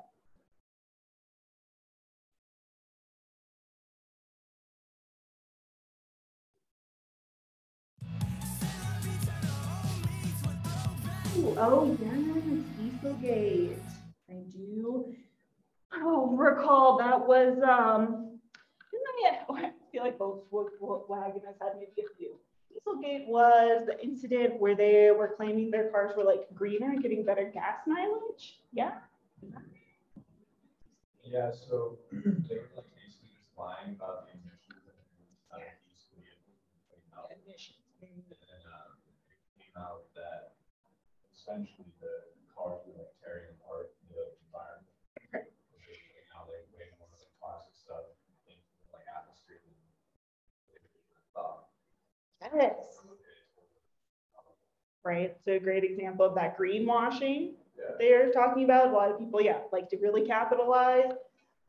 Oh 11.58 11.96
yes, 12.00 13.02
Dieselgate. 13.02 13.78
I 14.30 14.34
do 14.50 15.14
oh, 15.94 16.36
recall 16.36 16.98
that 16.98 17.26
was 17.26 17.58
um 17.62 18.38
I 19.50 19.72
feel 19.92 20.02
like 20.02 20.18
Volkswagen 20.18 21.44
has 21.46 21.56
had 21.60 21.72
maybe 21.78 22.02
a 22.02 22.16
few. 22.16 22.38
Dieselgate 22.70 23.26
was 23.26 23.86
the 23.86 24.02
incident 24.02 24.60
where 24.60 24.74
they 24.74 25.10
were 25.10 25.34
claiming 25.36 25.70
their 25.70 25.90
cars 25.90 26.12
were 26.16 26.24
like 26.24 26.46
greener 26.54 26.90
and 26.90 27.02
getting 27.02 27.24
better 27.24 27.50
gas 27.52 27.78
mileage. 27.86 28.60
Yeah. 28.72 28.92
Yeah, 31.24 31.50
so 31.52 31.98
they 32.12 32.56
were 32.56 32.72
like 32.76 32.88
basically 32.96 33.28
just 33.36 33.52
lying 33.58 33.94
about 33.96 34.26
the 34.26 34.32
emissions 34.32 34.80
and 34.88 35.76
uh, 37.12 37.28
emissions. 37.44 37.76
And 38.00 38.24
then 38.48 38.62
um, 38.72 38.96
it 39.36 39.60
came 39.60 39.76
out 39.76 40.08
that 40.16 40.57
essentially 41.48 41.88
the 42.04 42.28
cars 42.52 42.84
were 42.84 42.92
like 43.00 43.08
tearing 43.24 43.48
apart 43.56 43.96
the 44.12 44.36
environment. 44.44 44.92
Okay. 45.32 45.48
Now 46.28 46.44
they 46.44 46.60
way 46.76 46.92
more 47.00 47.08
of 47.08 47.16
the 47.16 47.24
toxic 47.40 47.72
stuff 47.72 48.04
into 48.44 48.60
like 48.92 49.08
atmosphere 49.08 49.64
than 49.64 49.72
they. 49.72 49.88
Yes. 52.52 53.00
Right. 55.04 55.36
So 55.42 55.52
a 55.52 55.58
great 55.58 55.84
example 55.84 56.26
of 56.26 56.34
that 56.34 56.58
greenwashing 56.58 57.52
yeah. 57.78 57.96
they're 57.98 58.30
talking 58.30 58.64
about. 58.64 58.88
A 58.88 58.92
lot 58.92 59.10
of 59.10 59.18
people, 59.18 59.40
yeah, 59.40 59.60
like 59.72 59.88
to 59.88 59.96
really 59.96 60.26
capitalize 60.26 61.12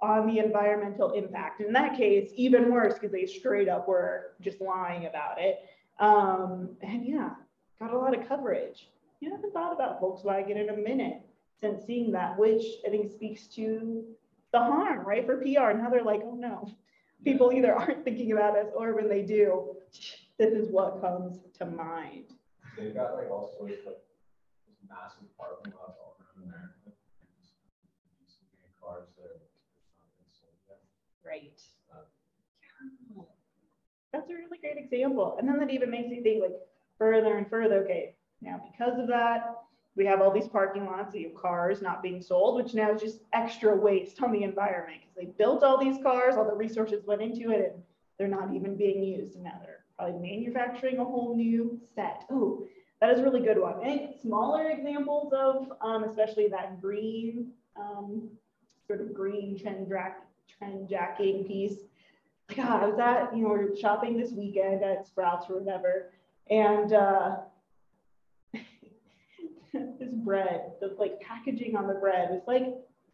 on 0.02 0.28
the 0.28 0.40
environmental 0.40 1.12
impact. 1.12 1.62
In 1.62 1.72
that 1.72 1.96
case, 1.96 2.32
even 2.36 2.70
worse 2.72 2.96
because 2.96 3.12
they 3.14 3.26
straight 3.26 3.70
up 3.70 3.88
were 3.88 4.34
just 4.42 4.60
lying 4.60 5.06
about 5.06 5.40
it. 5.40 5.60
Um, 6.00 6.76
and 6.82 7.06
yeah, 7.06 7.32
got 7.80 7.94
a 7.94 7.98
lot 7.98 8.18
of 8.18 8.28
coverage 8.28 8.90
you 9.20 9.32
haven't 9.32 9.54
thought 9.54 9.74
about 9.74 10.02
Volkswagen 10.02 10.58
in 10.58 10.70
a 10.70 10.78
minute 10.78 11.22
since 11.60 11.86
seeing 11.86 12.12
that, 12.14 12.38
which 12.38 12.64
I 12.86 12.90
think 12.90 13.12
speaks 13.12 13.48
to 13.56 14.04
the 14.52 14.60
harm, 14.60 15.06
right, 15.06 15.26
for 15.26 15.38
PR. 15.38 15.78
Now 15.78 15.90
they're 15.90 16.04
like, 16.04 16.22
oh 16.24 16.36
no, 16.36 16.72
people 17.24 17.52
either 17.52 17.74
aren't 17.74 18.04
thinking 18.04 18.32
about 18.32 18.58
us 18.58 18.68
or 18.76 18.96
when 18.96 19.10
they 19.10 19.22
do, 19.22 19.76
this 20.38 20.54
is 20.54 20.72
what 20.72 21.02
comes 21.02 21.40
to 21.58 21.66
mind. 21.66 22.26
They've 22.78 22.94
got 22.94 23.16
like 23.16 23.30
all 23.30 23.54
sorts 23.58 23.86
of 23.86 23.94
massive 24.88 25.28
parking 25.38 25.74
lots 25.80 25.98
all 26.00 26.16
around 26.20 26.52
there. 26.52 26.72
Cars 28.82 29.04
that 29.18 29.40
Right. 31.26 31.62
Uh, 31.94 33.22
That's 34.14 34.30
a 34.30 34.34
really 34.34 34.58
great 34.60 34.78
example. 34.78 35.36
And 35.38 35.48
then 35.48 35.60
that 35.60 35.70
even 35.70 35.92
makes 35.92 36.10
you 36.10 36.24
think 36.24 36.42
like 36.42 36.56
further 36.98 37.38
and 37.38 37.48
further, 37.48 37.84
okay, 37.84 38.16
now, 38.42 38.62
because 38.72 39.00
of 39.00 39.08
that, 39.08 39.56
we 39.96 40.06
have 40.06 40.22
all 40.22 40.32
these 40.32 40.48
parking 40.48 40.86
lots, 40.86 41.14
have 41.14 41.36
cars 41.36 41.82
not 41.82 42.02
being 42.02 42.22
sold, 42.22 42.56
which 42.56 42.74
now 42.74 42.94
is 42.94 43.02
just 43.02 43.20
extra 43.34 43.76
waste 43.76 44.22
on 44.22 44.32
the 44.32 44.44
environment 44.44 45.02
because 45.02 45.16
they 45.16 45.34
built 45.38 45.64
all 45.64 45.78
these 45.78 46.02
cars, 46.02 46.36
all 46.38 46.46
the 46.46 46.56
resources 46.56 47.06
went 47.06 47.22
into 47.22 47.52
it, 47.52 47.74
and 47.74 47.84
they're 48.18 48.28
not 48.28 48.54
even 48.54 48.76
being 48.76 49.04
used. 49.04 49.36
And 49.36 49.44
now 49.44 49.60
they're 49.62 49.84
probably 49.98 50.22
manufacturing 50.22 51.00
a 51.00 51.04
whole 51.04 51.36
new 51.36 51.80
set. 51.94 52.24
Oh, 52.32 52.66
that 53.02 53.10
is 53.10 53.20
a 53.20 53.24
really 53.24 53.42
good 53.42 53.60
one. 53.60 53.82
Think 53.82 54.22
smaller 54.22 54.70
examples 54.70 55.34
of, 55.34 55.72
um, 55.82 56.06
especially 56.06 56.48
that 56.48 56.80
green, 56.82 57.52
um, 57.78 58.30
sort 58.88 59.02
of 59.02 59.14
green 59.14 59.60
trend, 59.60 59.92
trend 60.58 60.90
jacking 60.90 61.44
piece. 61.46 61.80
God, 62.56 62.84
I 62.84 62.88
was 62.88 63.00
at, 63.00 63.36
you 63.36 63.44
know, 63.44 63.50
we 63.50 63.80
shopping 63.80 64.18
this 64.18 64.32
weekend 64.32 64.84
at 64.84 65.06
Sprouts 65.06 65.48
or 65.50 65.60
whatever, 65.60 66.12
and 66.50 66.94
uh, 66.94 67.36
this 70.00 70.14
bread, 70.14 70.72
the 70.82 70.96
like 70.98 71.20
packaging 71.22 71.76
on 71.76 71.88
the 71.88 71.94
bread 71.96 72.30
was 72.30 72.42
like 72.48 72.66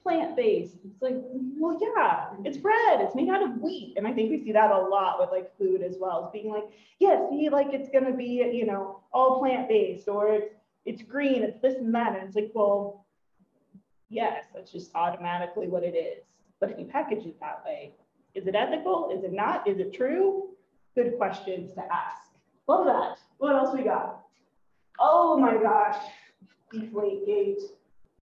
plant-based. 0.04 0.76
It's 0.86 1.02
like, 1.02 1.16
well, 1.58 1.78
yeah, 1.82 2.28
it's 2.44 2.58
bread. 2.58 3.02
It's 3.02 3.16
made 3.16 3.30
out 3.30 3.44
of 3.44 3.58
wheat. 3.58 3.96
And 3.98 4.08
I 4.08 4.14
think 4.14 4.30
we 4.30 4.44
see 4.44 4.52
that 4.52 4.72
a 4.72 4.78
lot 4.78 5.20
with 5.20 5.32
like 5.32 5.58
food 5.58 5.82
as 5.82 5.96
well. 6.00 6.24
It's 6.24 6.32
being 6.32 6.54
like, 6.54 6.66
yes, 7.00 7.20
yeah, 7.20 7.30
see, 7.30 7.50
like 7.50 7.68
it's 7.72 7.90
gonna 7.90 8.16
be, 8.16 8.50
you 8.54 8.66
know, 8.66 9.02
all 9.12 9.40
plant-based 9.40 10.08
or 10.08 10.34
it's 10.34 10.56
it's 10.86 11.02
green, 11.02 11.42
it's 11.42 11.60
this 11.62 11.76
and 11.76 11.94
that. 11.96 12.16
And 12.16 12.28
it's 12.28 12.36
like, 12.36 12.52
well, 12.54 13.06
yes, 14.10 14.46
that's 14.54 14.72
just 14.72 14.92
automatically 14.96 15.68
what 15.68 15.84
it 15.84 15.96
is. 15.96 16.24
But 16.60 16.70
if 16.72 16.80
you 16.80 16.86
package 16.86 17.26
it 17.26 17.40
that 17.40 17.64
way, 17.66 17.94
is 18.36 18.48
it 18.48 18.56
ethical? 18.56 19.10
Is 19.12 19.24
it 19.24 19.34
not? 19.34 19.68
Is 19.68 19.80
it 19.80 19.94
true? 19.94 20.50
Good 20.96 21.18
questions 21.18 21.74
to 21.76 21.82
ask. 21.82 22.22
Love 22.68 22.86
that. 22.86 23.18
What 23.38 23.56
else 23.56 23.76
we 23.76 23.84
got? 23.84 24.22
Oh 25.00 25.38
my 25.38 25.58
gosh. 25.58 25.98
Deflategate. 26.76 27.62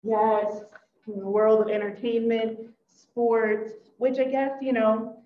Yes, 0.04 0.62
in 1.08 1.20
the 1.20 1.28
world 1.28 1.62
of 1.62 1.70
entertainment, 1.70 2.60
sports, 2.90 3.72
which 3.98 4.20
I 4.20 4.26
guess, 4.26 4.52
you 4.62 4.74
know, 4.74 5.18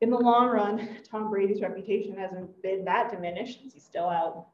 in 0.00 0.10
the 0.10 0.18
long 0.18 0.48
run, 0.48 0.88
Tom 1.10 1.30
Brady's 1.30 1.60
reputation 1.60 2.14
hasn't 2.16 2.62
been 2.62 2.84
that 2.84 3.10
diminished 3.10 3.60
since 3.60 3.74
he's 3.74 3.84
still 3.84 4.08
out 4.08 4.46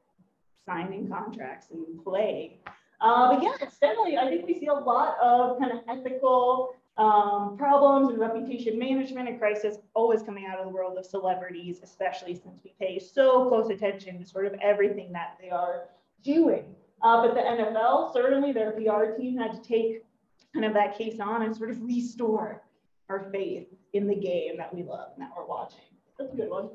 signing 0.66 1.08
contracts 1.08 1.68
and 1.70 2.02
playing. 2.02 2.58
Uh, 3.00 3.34
but 3.34 3.42
yeah, 3.42 3.52
it's 3.60 3.78
definitely, 3.78 4.16
I 4.16 4.28
think 4.28 4.46
we 4.46 4.58
see 4.58 4.66
a 4.66 4.72
lot 4.72 5.16
of 5.22 5.58
kind 5.58 5.72
of 5.72 5.80
ethical 5.88 6.76
um, 6.96 7.56
problems 7.58 8.10
and 8.10 8.18
reputation 8.18 8.78
management 8.78 9.28
and 9.28 9.38
crisis 9.38 9.76
always 9.94 10.22
coming 10.22 10.46
out 10.46 10.58
of 10.58 10.64
the 10.64 10.70
world 10.70 10.96
of 10.96 11.04
celebrities, 11.04 11.80
especially 11.82 12.34
since 12.34 12.60
we 12.64 12.72
pay 12.78 12.98
so 12.98 13.48
close 13.48 13.68
attention 13.68 14.18
to 14.20 14.26
sort 14.26 14.46
of 14.46 14.54
everything 14.62 15.12
that 15.12 15.36
they 15.40 15.50
are 15.50 15.88
doing. 16.22 16.64
Uh, 17.02 17.26
but 17.26 17.34
the 17.34 17.40
NFL, 17.40 18.12
certainly 18.12 18.52
their 18.52 18.72
PR 18.72 19.16
team 19.18 19.36
had 19.36 19.52
to 19.52 19.68
take 19.68 20.04
kind 20.52 20.64
of 20.64 20.72
that 20.74 20.96
case 20.96 21.20
on 21.20 21.42
and 21.42 21.54
sort 21.54 21.70
of 21.70 21.82
restore 21.82 22.62
our 23.08 23.28
faith 23.30 23.66
in 23.92 24.06
the 24.06 24.14
game 24.14 24.56
that 24.56 24.74
we 24.74 24.82
love 24.82 25.10
and 25.14 25.22
that 25.22 25.30
we're 25.36 25.46
watching. 25.46 25.80
That's 26.18 26.32
a 26.32 26.36
good 26.36 26.50
one. 26.50 26.70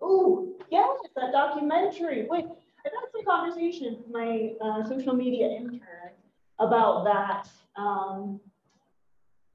Oh, 0.00 0.54
yes, 0.70 0.98
that 1.16 1.32
documentary. 1.32 2.26
Wait, 2.30 2.44
I've 2.44 2.92
had 2.92 3.10
some 3.12 3.24
conversations 3.24 3.98
with 3.98 4.10
my 4.10 4.52
uh, 4.62 4.88
social 4.88 5.14
media 5.14 5.48
intern 5.48 6.12
about 6.58 7.04
that. 7.04 7.48
Um, 7.80 8.40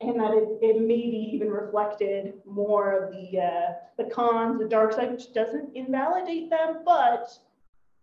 and 0.01 0.19
that 0.19 0.33
it, 0.33 0.48
it 0.62 0.81
maybe 0.81 1.29
even 1.31 1.50
reflected 1.50 2.33
more 2.45 2.91
of 2.91 3.12
the 3.12 3.39
uh, 3.39 3.74
the 3.98 4.10
cons, 4.10 4.60
the 4.60 4.67
dark 4.67 4.93
side, 4.93 5.12
which 5.12 5.31
doesn't 5.33 5.75
invalidate 5.75 6.50
them, 6.50 6.79
but 6.83 7.29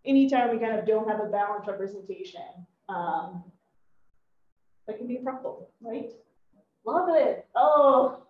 anytime 0.05 0.51
we 0.51 0.59
kind 0.59 0.77
of 0.77 0.85
don't 0.85 1.07
have 1.09 1.19
a 1.19 1.25
balanced 1.25 1.67
representation, 1.67 2.41
um, 2.87 3.43
that 4.87 4.97
can 4.97 5.07
be 5.07 5.17
a 5.17 5.21
problem, 5.21 5.63
right? 5.81 6.11
Love 6.85 7.09
it. 7.11 7.45
Oh, 7.55 8.23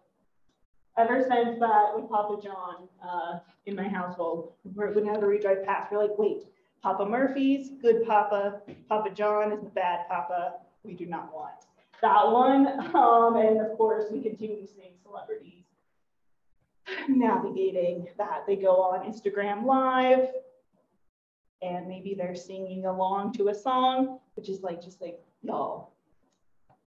ever 0.98 1.22
since 1.22 1.60
that 1.60 1.92
with 1.96 2.10
Papa 2.10 2.42
John 2.44 2.88
uh, 3.04 3.40
in 3.66 3.76
my 3.76 3.88
household, 3.88 4.54
whenever 4.76 5.30
we 5.30 5.40
drive 5.40 5.66
past, 5.66 5.92
we're 5.92 6.02
like, 6.02 6.18
wait, 6.18 6.44
Papa 6.82 7.06
Murphy's, 7.06 7.72
good 7.82 8.06
Papa, 8.06 8.62
Papa 8.88 9.10
John 9.12 9.52
is 9.52 9.62
the 9.62 9.70
bad 9.70 10.08
Papa 10.10 10.56
we 10.84 10.94
do 10.94 11.06
not 11.06 11.34
want. 11.34 11.66
That 12.02 12.32
one, 12.32 12.68
um, 12.96 13.36
and 13.36 13.62
of 13.62 13.78
course, 13.78 14.06
we 14.12 14.22
continue 14.22 14.66
seeing 14.66 14.94
celebrities 15.04 15.64
navigating 17.08 18.08
that. 18.18 18.46
They 18.48 18.56
go 18.56 18.76
on 18.76 19.10
Instagram 19.10 19.66
Live, 19.66 20.30
and 21.62 21.88
maybe 21.88 22.14
they're 22.14 22.36
singing 22.36 22.86
along 22.86 23.34
to 23.34 23.50
a 23.50 23.54
song, 23.54 24.20
which 24.36 24.50
is 24.50 24.62
like, 24.62 24.82
just 24.82 25.02
like, 25.02 25.20
y'all, 25.42 25.94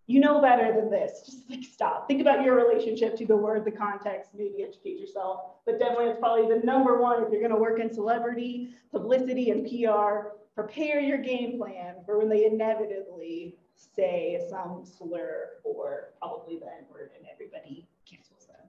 you 0.09 0.19
know 0.19 0.41
better 0.41 0.73
than 0.73 0.89
this. 0.89 1.21
Just 1.25 1.49
like 1.51 1.63
stop. 1.63 2.07
Think 2.07 2.19
about 2.19 2.43
your 2.43 2.55
relationship 2.55 3.15
to 3.17 3.27
the 3.27 3.37
word, 3.37 3.63
the 3.63 3.71
context, 3.71 4.31
maybe 4.35 4.63
educate 4.63 4.99
yourself. 4.99 5.51
But 5.67 5.77
definitely 5.77 6.05
it's 6.07 6.19
probably 6.19 6.49
the 6.49 6.65
number 6.65 6.99
one 6.99 7.23
if 7.23 7.31
you're 7.31 7.41
going 7.41 7.53
to 7.53 7.59
work 7.59 7.79
in 7.79 7.93
celebrity, 7.93 8.73
publicity, 8.91 9.51
and 9.51 9.63
PR. 9.69 10.29
Prepare 10.55 10.99
your 10.99 11.19
game 11.19 11.59
plan 11.59 11.97
for 12.07 12.17
when 12.17 12.27
they 12.27 12.45
inevitably 12.45 13.55
say 13.75 14.41
some 14.49 14.83
slur 14.83 15.49
or 15.63 16.09
probably 16.17 16.57
the 16.57 16.65
N 16.65 16.85
word 16.91 17.11
and 17.15 17.27
everybody 17.31 17.87
cancels 18.09 18.47
them. 18.47 18.67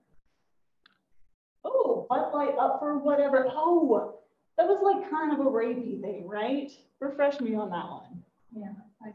Oh, 1.65 2.07
Bud 2.11 2.33
Light 2.35 2.55
up 2.59 2.81
for 2.81 2.99
whatever. 2.99 3.47
Oh, 3.51 4.19
that 4.61 4.69
was 4.69 4.81
like 4.83 5.11
kind 5.11 5.33
of 5.33 5.41
a 5.41 5.51
rapey 5.51 6.01
thing, 6.01 6.29
right? 6.29 6.71
Refresh 7.01 7.41
me 7.41 7.55
on 7.55 7.71
that 7.71 7.89
one. 7.89 8.23
Yeah. 8.55 8.73
I, 9.03 9.13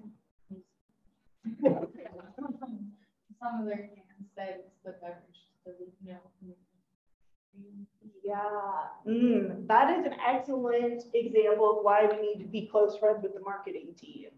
some 3.39 3.59
of 3.59 3.65
their 3.65 3.77
cans 3.77 4.29
said 4.35 4.61
the 4.83 4.91
beverage, 4.93 5.45
the 5.65 5.73
milk. 6.03 6.31
Yeah, 8.23 8.41
mm, 9.07 9.67
that 9.67 9.99
is 9.99 10.05
an 10.05 10.15
excellent 10.25 11.03
example 11.13 11.77
of 11.77 11.85
why 11.85 12.07
we 12.09 12.19
need 12.19 12.39
to 12.39 12.49
be 12.49 12.65
close 12.65 12.97
friends 12.97 13.21
with 13.21 13.35
the 13.35 13.39
marketing 13.39 13.93
team. 13.95 14.29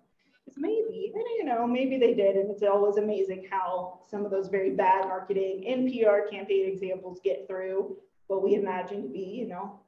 Because 0.44 0.60
maybe, 0.60 1.14
you 1.38 1.46
know, 1.46 1.66
maybe 1.66 1.98
they 1.98 2.14
did, 2.14 2.36
and 2.36 2.52
it's 2.52 2.64
always 2.64 2.98
amazing 2.98 3.48
how 3.50 4.02
some 4.10 4.26
of 4.26 4.32
those 4.32 4.50
very 4.50 4.72
bad 4.72 5.06
marketing 5.06 5.64
and 5.68 5.90
PR 5.90 6.30
campaign 6.30 6.68
examples 6.68 7.22
get 7.24 7.48
through 7.48 7.96
what 8.28 8.44
we 8.44 8.56
imagine 8.56 9.04
to 9.04 9.08
be, 9.08 9.20
you 9.20 9.48
know, 9.48 9.80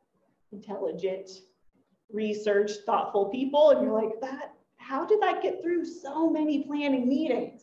intelligent, 0.51 1.29
research, 2.11 2.71
thoughtful 2.85 3.25
people, 3.25 3.71
and 3.71 3.81
you're 3.81 3.93
like, 3.93 4.19
that, 4.21 4.53
how 4.77 5.05
did 5.05 5.21
that 5.21 5.41
get 5.41 5.61
through 5.61 5.85
so 5.85 6.29
many 6.29 6.63
planning 6.63 7.07
meetings? 7.07 7.61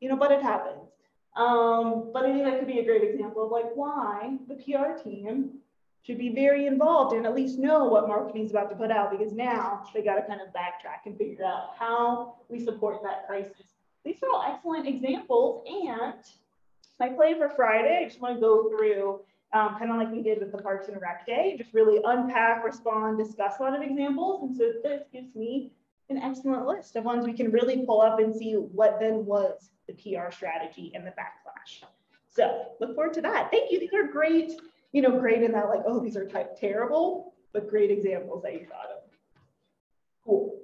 You 0.00 0.08
know, 0.08 0.16
but 0.16 0.32
it 0.32 0.42
happens. 0.42 0.90
Um, 1.36 2.10
but 2.12 2.24
I 2.24 2.32
think 2.32 2.44
that 2.44 2.58
could 2.58 2.68
be 2.68 2.78
a 2.78 2.84
great 2.84 3.02
example 3.02 3.44
of 3.44 3.50
like 3.50 3.70
why 3.74 4.38
the 4.48 4.54
PR 4.54 4.98
team 5.02 5.58
should 6.02 6.18
be 6.18 6.30
very 6.30 6.66
involved 6.66 7.14
and 7.14 7.26
at 7.26 7.34
least 7.34 7.58
know 7.58 7.84
what 7.84 8.08
marketing 8.08 8.44
is 8.44 8.52
about 8.52 8.70
to 8.70 8.76
put 8.76 8.90
out 8.90 9.10
because 9.10 9.32
now 9.32 9.84
they 9.92 10.02
got 10.02 10.14
to 10.14 10.22
kind 10.22 10.40
of 10.40 10.48
backtrack 10.48 11.04
and 11.04 11.18
figure 11.18 11.44
out 11.44 11.70
how 11.78 12.36
we 12.48 12.64
support 12.64 13.02
that 13.02 13.26
crisis. 13.26 13.66
These 14.04 14.22
are 14.22 14.30
all 14.32 14.44
excellent 14.46 14.86
examples. 14.86 15.66
And 15.66 16.14
my 17.00 17.08
play 17.08 17.34
for 17.34 17.50
Friday, 17.50 18.02
I 18.02 18.08
just 18.08 18.20
want 18.20 18.36
to 18.36 18.40
go 18.40 18.70
through 18.70 19.20
um, 19.52 19.76
kind 19.78 19.90
of 19.90 19.96
like 19.96 20.12
we 20.12 20.22
did 20.22 20.40
with 20.40 20.52
the 20.52 20.58
Parks 20.58 20.88
and 20.88 21.00
Rec 21.00 21.26
Day, 21.26 21.54
just 21.56 21.72
really 21.72 22.00
unpack, 22.04 22.64
respond, 22.64 23.18
discuss 23.18 23.54
a 23.58 23.62
lot 23.62 23.74
of 23.74 23.82
examples. 23.82 24.42
And 24.42 24.56
so 24.56 24.72
this 24.82 25.02
gives 25.12 25.34
me 25.34 25.72
an 26.10 26.18
excellent 26.18 26.66
list 26.66 26.96
of 26.96 27.04
ones 27.04 27.24
we 27.24 27.32
can 27.32 27.50
really 27.50 27.84
pull 27.84 28.00
up 28.00 28.18
and 28.18 28.34
see 28.34 28.54
what 28.54 28.98
then 29.00 29.24
was 29.24 29.70
the 29.86 29.94
PR 29.94 30.30
strategy 30.30 30.92
and 30.94 31.06
the 31.06 31.10
backlash. 31.10 31.82
So 32.28 32.66
look 32.80 32.94
forward 32.94 33.14
to 33.14 33.20
that. 33.22 33.50
Thank 33.50 33.72
you. 33.72 33.80
These 33.80 33.94
are 33.94 34.06
great, 34.06 34.52
you 34.92 35.02
know, 35.02 35.18
great 35.18 35.42
in 35.42 35.52
that 35.52 35.68
like, 35.68 35.82
oh, 35.86 36.00
these 36.00 36.16
are 36.16 36.26
type 36.26 36.58
terrible, 36.58 37.34
but 37.52 37.68
great 37.68 37.90
examples 37.90 38.42
that 38.42 38.52
you 38.52 38.66
thought 38.66 38.90
of. 38.90 39.02
Cool. 40.24 40.58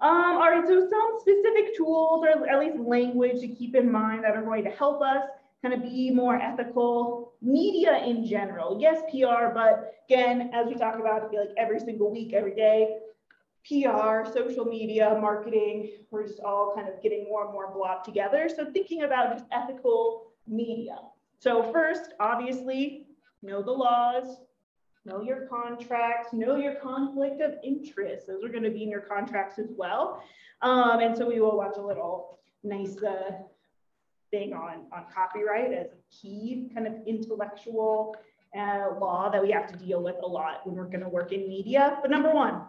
Um, 0.00 0.36
all 0.36 0.50
right, 0.50 0.64
so 0.66 0.88
some 0.88 1.18
specific 1.18 1.76
tools 1.76 2.24
or 2.24 2.48
at 2.48 2.60
least 2.60 2.78
language 2.78 3.40
to 3.40 3.48
keep 3.48 3.74
in 3.74 3.90
mind 3.90 4.22
that 4.22 4.36
are 4.36 4.42
going 4.42 4.62
to 4.64 4.70
help 4.70 5.02
us 5.02 5.24
kind 5.62 5.74
of 5.74 5.82
be 5.82 6.10
more 6.10 6.36
ethical. 6.36 7.32
Media 7.40 8.02
in 8.04 8.24
general, 8.26 8.78
yes, 8.80 9.00
PR, 9.10 9.52
but 9.54 9.94
again, 10.08 10.50
as 10.52 10.66
we 10.66 10.74
talk 10.74 10.96
about, 10.96 11.24
I 11.24 11.28
feel 11.28 11.40
like 11.40 11.54
every 11.56 11.80
single 11.80 12.10
week, 12.10 12.32
every 12.32 12.54
day, 12.54 12.98
PR, 13.66 14.28
social 14.32 14.64
media, 14.64 15.18
marketing, 15.20 15.90
we're 16.10 16.26
just 16.26 16.40
all 16.40 16.72
kind 16.74 16.88
of 16.88 17.02
getting 17.02 17.24
more 17.24 17.44
and 17.44 17.52
more 17.52 17.72
blocked 17.72 18.04
together. 18.04 18.48
So 18.48 18.70
thinking 18.72 19.02
about 19.02 19.32
just 19.32 19.44
ethical 19.52 20.32
media. 20.46 20.98
So 21.38 21.70
first, 21.72 22.14
obviously, 22.18 23.06
know 23.42 23.62
the 23.62 23.72
laws, 23.72 24.38
know 25.04 25.20
your 25.20 25.46
contracts, 25.46 26.32
know 26.32 26.56
your 26.56 26.74
conflict 26.76 27.40
of 27.40 27.54
interest. 27.62 28.26
Those 28.26 28.42
are 28.42 28.48
going 28.48 28.64
to 28.64 28.70
be 28.70 28.82
in 28.82 28.90
your 28.90 29.02
contracts 29.02 29.58
as 29.58 29.70
well. 29.76 30.22
Um, 30.62 31.00
and 31.00 31.16
so 31.16 31.26
we 31.26 31.40
will 31.40 31.56
watch 31.56 31.76
a 31.76 31.82
little 31.82 32.38
nice 32.64 32.96
uh, 33.02 33.32
thing 34.30 34.52
on, 34.52 34.86
on 34.92 35.04
copyright 35.14 35.72
as 35.72 35.86
a 35.86 36.14
key 36.14 36.70
kind 36.74 36.86
of 36.86 36.94
intellectual 37.06 38.16
uh, 38.56 38.88
law 39.00 39.28
that 39.30 39.42
we 39.42 39.50
have 39.50 39.70
to 39.70 39.76
deal 39.76 40.02
with 40.02 40.16
a 40.22 40.26
lot 40.26 40.66
when 40.66 40.76
we're 40.76 40.84
going 40.84 41.00
to 41.00 41.08
work 41.08 41.32
in 41.32 41.48
media. 41.48 41.98
But 42.00 42.10
number 42.10 42.32
one, 42.32 42.62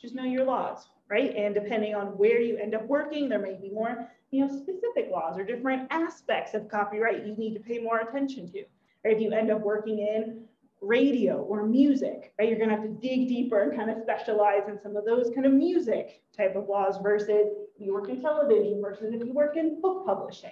just 0.00 0.14
know 0.14 0.24
your 0.24 0.44
laws, 0.44 0.88
right? 1.08 1.34
And 1.36 1.54
depending 1.54 1.94
on 1.94 2.18
where 2.18 2.40
you 2.40 2.56
end 2.56 2.74
up 2.74 2.86
working, 2.86 3.28
there 3.28 3.38
may 3.38 3.58
be 3.60 3.70
more, 3.70 4.08
you 4.30 4.44
know, 4.44 4.48
specific 4.48 5.10
laws 5.10 5.38
or 5.38 5.44
different 5.44 5.86
aspects 5.90 6.54
of 6.54 6.68
copyright 6.68 7.24
you 7.26 7.36
need 7.36 7.54
to 7.54 7.60
pay 7.60 7.78
more 7.78 8.00
attention 8.00 8.50
to. 8.52 8.64
Or 9.04 9.10
If 9.10 9.20
you 9.20 9.32
end 9.32 9.50
up 9.50 9.60
working 9.60 9.98
in 9.98 10.44
radio 10.82 11.36
or 11.36 11.64
music, 11.64 12.34
right? 12.38 12.48
You're 12.48 12.58
gonna 12.58 12.72
have 12.72 12.82
to 12.82 12.88
dig 12.88 13.28
deeper 13.28 13.62
and 13.62 13.76
kind 13.76 13.90
of 13.90 13.98
specialize 14.02 14.68
in 14.68 14.80
some 14.82 14.96
of 14.96 15.04
those 15.04 15.30
kind 15.32 15.46
of 15.46 15.52
music 15.52 16.22
type 16.36 16.56
of 16.56 16.68
laws 16.68 16.98
versus 17.00 17.28
if 17.74 17.80
you 17.80 17.94
work 17.94 18.08
in 18.08 18.20
television 18.20 18.80
versus 18.82 19.14
if 19.14 19.20
you 19.20 19.32
work 19.32 19.56
in 19.56 19.80
book 19.80 20.04
publishing. 20.04 20.50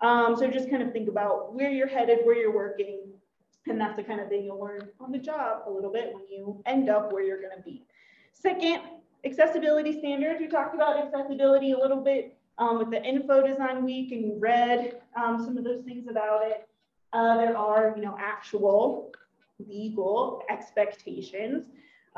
Um, 0.00 0.36
so 0.36 0.48
just 0.48 0.70
kind 0.70 0.82
of 0.82 0.92
think 0.92 1.08
about 1.08 1.54
where 1.54 1.70
you're 1.70 1.88
headed, 1.88 2.20
where 2.24 2.36
you're 2.36 2.54
working, 2.54 3.00
and 3.66 3.80
that's 3.80 3.96
the 3.96 4.02
kind 4.02 4.20
of 4.20 4.28
thing 4.28 4.44
you'll 4.44 4.60
learn 4.60 4.88
on 5.00 5.10
the 5.12 5.18
job 5.18 5.62
a 5.66 5.70
little 5.70 5.92
bit 5.92 6.14
when 6.14 6.24
you 6.30 6.62
end 6.66 6.88
up 6.88 7.12
where 7.12 7.22
you're 7.22 7.40
gonna 7.40 7.62
be. 7.64 7.84
Second, 8.32 8.80
accessibility 9.24 9.98
standards. 9.98 10.40
We 10.40 10.46
talked 10.46 10.74
about 10.74 10.96
accessibility 10.96 11.72
a 11.72 11.78
little 11.78 12.00
bit 12.00 12.36
um, 12.58 12.78
with 12.78 12.90
the 12.90 13.02
Info 13.02 13.46
Design 13.46 13.84
Week, 13.84 14.12
and 14.12 14.22
you 14.22 14.36
read 14.38 15.00
um, 15.16 15.42
some 15.44 15.56
of 15.56 15.64
those 15.64 15.82
things 15.84 16.08
about 16.08 16.46
it. 16.46 16.68
Uh, 17.12 17.36
there 17.38 17.56
are, 17.56 17.94
you 17.96 18.02
know, 18.02 18.16
actual 18.20 19.12
legal 19.58 20.42
expectations 20.48 21.66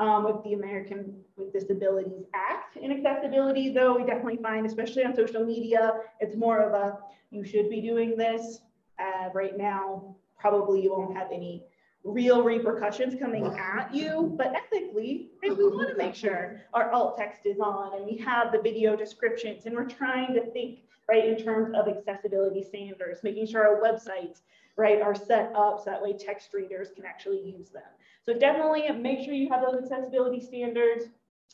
um, 0.01 0.23
with 0.23 0.43
the 0.43 0.53
American 0.53 1.15
with 1.37 1.53
Disabilities 1.53 2.25
Act 2.33 2.75
in 2.75 2.91
accessibility, 2.91 3.71
though 3.71 3.95
we 3.95 4.03
definitely 4.03 4.37
find, 4.37 4.65
especially 4.65 5.05
on 5.05 5.15
social 5.15 5.45
media, 5.45 5.93
it's 6.19 6.35
more 6.35 6.59
of 6.59 6.73
a 6.73 6.97
you 7.29 7.45
should 7.45 7.69
be 7.69 7.81
doing 7.81 8.17
this. 8.17 8.61
Uh, 8.99 9.29
right 9.33 9.55
now, 9.57 10.15
probably 10.39 10.81
you 10.81 10.91
won't 10.91 11.15
have 11.15 11.27
any 11.31 11.63
real 12.03 12.41
repercussions 12.41 13.13
coming 13.19 13.45
at 13.59 13.93
you, 13.93 14.33
but 14.35 14.55
ethically, 14.55 15.29
right, 15.43 15.55
we 15.55 15.67
want 15.67 15.89
to 15.89 15.95
make 15.95 16.15
sure 16.15 16.59
our 16.73 16.91
alt 16.91 17.15
text 17.15 17.41
is 17.45 17.59
on 17.59 17.95
and 17.95 18.03
we 18.03 18.17
have 18.17 18.51
the 18.51 18.59
video 18.59 18.95
descriptions 18.95 19.67
and 19.67 19.75
we're 19.75 19.85
trying 19.85 20.33
to 20.33 20.43
think, 20.51 20.79
right, 21.07 21.25
in 21.25 21.37
terms 21.37 21.75
of 21.75 21.87
accessibility 21.87 22.63
standards, 22.63 23.19
making 23.21 23.45
sure 23.45 23.67
our 23.67 23.79
websites, 23.79 24.41
right, 24.77 24.99
are 24.99 25.13
set 25.13 25.53
up 25.55 25.77
so 25.77 25.91
that 25.91 26.01
way 26.01 26.13
text 26.13 26.55
readers 26.55 26.89
can 26.95 27.05
actually 27.05 27.39
use 27.39 27.69
them. 27.69 27.83
So 28.23 28.33
definitely 28.33 28.89
make 28.91 29.23
sure 29.25 29.33
you 29.33 29.49
have 29.49 29.61
those 29.61 29.81
accessibility 29.81 30.39
standards. 30.39 31.05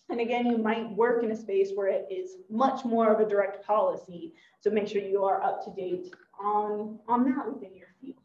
And 0.09 0.19
again, 0.19 0.45
you 0.45 0.57
might 0.57 0.89
work 0.91 1.23
in 1.23 1.31
a 1.31 1.35
space 1.35 1.71
where 1.73 1.87
it 1.87 2.07
is 2.09 2.37
much 2.49 2.85
more 2.85 3.13
of 3.13 3.19
a 3.19 3.29
direct 3.29 3.65
policy. 3.65 4.33
So 4.61 4.69
make 4.69 4.87
sure 4.87 5.01
you 5.01 5.23
are 5.23 5.41
up 5.41 5.63
to 5.65 5.71
date 5.71 6.13
on, 6.39 6.99
on 7.07 7.23
that 7.25 7.51
within 7.51 7.75
your 7.75 7.87
field. 8.01 8.17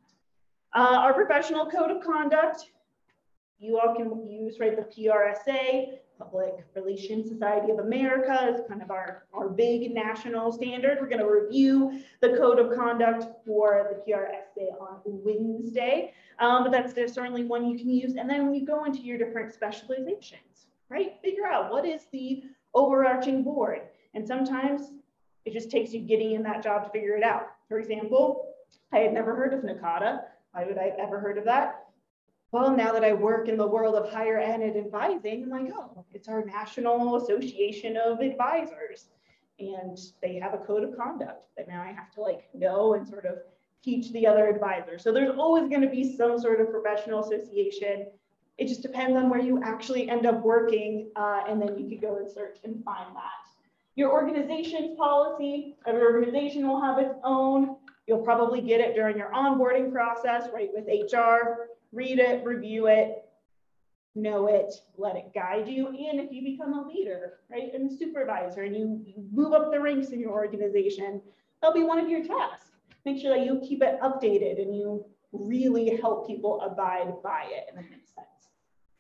Uh, 0.75 0.97
our 0.99 1.13
professional 1.13 1.67
code 1.67 1.91
of 1.91 2.03
conduct, 2.03 2.71
you 3.59 3.79
all 3.79 3.95
can 3.95 4.29
use, 4.29 4.59
right, 4.59 4.77
the 4.77 4.83
PRSA, 4.83 5.99
Public 6.19 6.65
Relations 6.75 7.29
Society 7.29 7.73
of 7.73 7.79
America 7.79 8.55
is 8.55 8.61
kind 8.69 8.83
of 8.83 8.91
our, 8.91 9.25
our 9.33 9.49
big 9.49 9.93
national 9.93 10.53
standard. 10.53 10.99
We're 11.01 11.09
gonna 11.09 11.29
review 11.29 12.01
the 12.21 12.37
code 12.37 12.61
of 12.61 12.77
conduct 12.77 13.25
for 13.45 13.89
the 13.91 14.13
PRSA 14.13 14.42
on 14.81 15.01
Wednesday, 15.05 16.13
um, 16.39 16.65
but 16.65 16.73
that's 16.73 17.15
certainly 17.15 17.45
one 17.45 17.67
you 17.67 17.79
can 17.79 17.91
use. 17.91 18.17
And 18.17 18.29
then 18.29 18.45
when 18.45 18.55
you 18.55 18.67
go 18.67 18.85
into 18.85 19.01
your 19.01 19.19
different 19.19 19.53
specializations, 19.53 20.67
right, 20.89 21.15
figure 21.23 21.47
out 21.47 21.71
what 21.71 21.85
is 21.85 22.07
the 22.13 22.45
overarching 22.75 23.43
board. 23.43 23.83
And 24.15 24.27
sometimes 24.27 24.91
it 25.45 25.53
just 25.53 25.71
takes 25.71 25.93
you 25.93 26.01
getting 26.01 26.33
in 26.33 26.43
that 26.45 26.63
job 26.63 26.85
to 26.85 26.91
figure 26.91 27.17
it 27.17 27.25
out. 27.25 27.49
For 27.69 27.79
example, 27.79 28.49
I 28.93 28.99
had 28.99 29.13
never 29.13 29.35
heard 29.35 29.55
of 29.55 29.61
NACADA. 29.61 30.21
Why 30.53 30.65
would 30.65 30.79
I 30.79 30.85
have 30.85 30.99
ever 30.99 31.19
heard 31.19 31.39
of 31.39 31.45
that? 31.45 31.87
Well, 32.53 32.77
now 32.77 32.93
that 32.93 33.03
I 33.03 33.15
work 33.15 33.49
in 33.49 33.57
the 33.57 33.67
world 33.67 33.95
of 33.95 34.13
higher 34.13 34.39
ed 34.39 34.61
and 34.61 34.77
advising, 34.77 35.45
I'm 35.45 35.49
like, 35.49 35.73
oh, 35.75 36.05
it's 36.13 36.29
our 36.29 36.45
National 36.45 37.17
Association 37.17 37.97
of 37.97 38.21
Advisors. 38.21 39.09
And 39.59 39.99
they 40.21 40.39
have 40.39 40.53
a 40.53 40.59
code 40.59 40.85
of 40.85 40.95
conduct 40.97 41.47
that 41.57 41.69
now 41.69 41.83
I 41.83 41.93
have 41.93 42.11
to 42.13 42.21
like 42.21 42.51
know 42.53 42.95
and 42.95 43.09
sort 43.09 43.25
of 43.25 43.39
teach 43.83 44.13
the 44.13 44.27
other 44.27 44.47
advisor. 44.49 44.99
So 44.99 45.13
there's 45.13 45.37
always 45.37 45.69
going 45.69 45.83
to 45.83 45.89
be 45.89 46.17
some 46.17 46.39
sort 46.39 46.61
of 46.61 46.71
professional 46.71 47.25
association. 47.25 48.07
It 48.59 48.69
just 48.69 48.83
depends 48.83 49.17
on 49.17 49.29
where 49.29 49.41
you 49.41 49.63
actually 49.63 50.09
end 50.09 50.27
up 50.27 50.43
working. 50.43 51.11
Uh, 51.17 51.43
and 51.49 51.61
then 51.61 51.79
you 51.79 51.89
could 51.89 52.01
go 52.01 52.17
and 52.17 52.31
search 52.31 52.59
and 52.65 52.83
find 52.85 53.15
that. 53.17 53.43
Your 53.95 54.13
organization's 54.13 54.97
policy, 54.97 55.77
every 55.87 56.03
organization 56.03 56.67
will 56.67 56.81
have 56.81 56.99
its 56.99 57.15
own. 57.25 57.77
You'll 58.07 58.23
probably 58.23 58.61
get 58.61 58.81
it 58.81 58.95
during 58.95 59.19
your 59.19 59.31
onboarding 59.33 59.93
process, 59.93 60.49
right, 60.53 60.71
with 60.73 60.87
HR. 60.87 61.69
Read 61.93 62.19
it, 62.19 62.45
review 62.45 62.87
it, 62.87 63.27
know 64.15 64.47
it, 64.47 64.73
let 64.97 65.17
it 65.17 65.33
guide 65.35 65.69
you. 65.69 65.89
And 65.89 66.21
if 66.21 66.33
you 66.33 66.43
become 66.43 66.73
a 66.73 66.89
leader, 66.89 67.41
right, 67.51 67.71
and 67.75 67.91
a 67.91 67.95
supervisor, 67.95 68.63
and 68.63 68.75
you, 68.75 69.03
you 69.05 69.25
move 69.31 69.53
up 69.53 69.71
the 69.71 69.81
ranks 69.81 70.09
in 70.09 70.21
your 70.21 70.33
organization, 70.33 71.21
that'll 71.61 71.75
be 71.75 71.85
one 71.85 71.99
of 71.99 72.09
your 72.09 72.25
tasks. 72.25 72.72
Make 73.05 73.21
sure 73.21 73.37
that 73.37 73.45
you 73.45 73.61
keep 73.67 73.83
it 73.83 74.01
updated 74.01 74.61
and 74.61 74.77
you 74.77 75.05
really 75.33 75.97
help 76.01 76.27
people 76.27 76.61
abide 76.61 77.23
by 77.23 77.45
it, 77.49 77.67
and 77.69 77.79
that 77.79 77.91
makes 77.91 78.15
sense. 78.15 78.29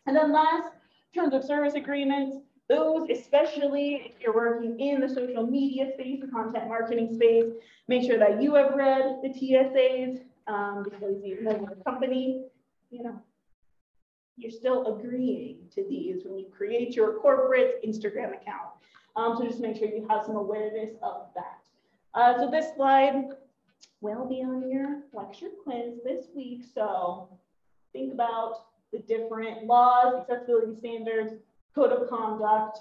And 0.06 0.16
then 0.16 0.32
last, 0.32 0.70
terms 1.14 1.34
of 1.34 1.44
service 1.44 1.74
agreements. 1.74 2.38
Those, 2.68 3.08
especially 3.10 4.02
if 4.06 4.20
you're 4.20 4.34
working 4.34 4.78
in 4.80 5.00
the 5.00 5.08
social 5.08 5.46
media 5.46 5.90
space, 5.92 6.20
the 6.20 6.28
content 6.28 6.68
marketing 6.68 7.14
space, 7.14 7.44
make 7.88 8.04
sure 8.06 8.18
that 8.18 8.40
you 8.40 8.54
have 8.54 8.74
read 8.74 9.18
the 9.22 9.28
TSAs 9.28 10.20
um, 10.46 10.82
because 10.84 11.00
though 11.00 11.20
you're 11.22 11.48
a 11.48 11.84
company, 11.84 12.44
you 12.90 13.02
know, 13.02 13.20
you're 14.36 14.50
still 14.50 14.96
agreeing 14.96 15.58
to 15.74 15.84
these 15.88 16.24
when 16.24 16.38
you 16.38 16.46
create 16.46 16.96
your 16.96 17.18
corporate 17.20 17.84
Instagram 17.86 18.28
account. 18.40 18.70
Um, 19.16 19.36
so 19.36 19.44
just 19.44 19.60
make 19.60 19.76
sure 19.76 19.88
you 19.88 20.06
have 20.08 20.24
some 20.24 20.36
awareness 20.36 20.94
of 21.02 21.26
that. 21.34 21.58
Uh, 22.14 22.38
so 22.38 22.50
this 22.50 22.74
slide 22.74 23.24
will 24.02 24.28
be 24.28 24.42
on 24.42 24.68
your 24.68 25.02
lecture 25.14 25.48
quiz 25.62 26.00
this 26.04 26.26
week. 26.34 26.64
So 26.74 27.28
think 27.92 28.12
about 28.12 28.66
the 28.92 28.98
different 28.98 29.64
laws, 29.64 30.14
accessibility 30.20 30.76
standards, 30.76 31.34
code 31.74 31.92
of 31.92 32.10
conduct, 32.10 32.80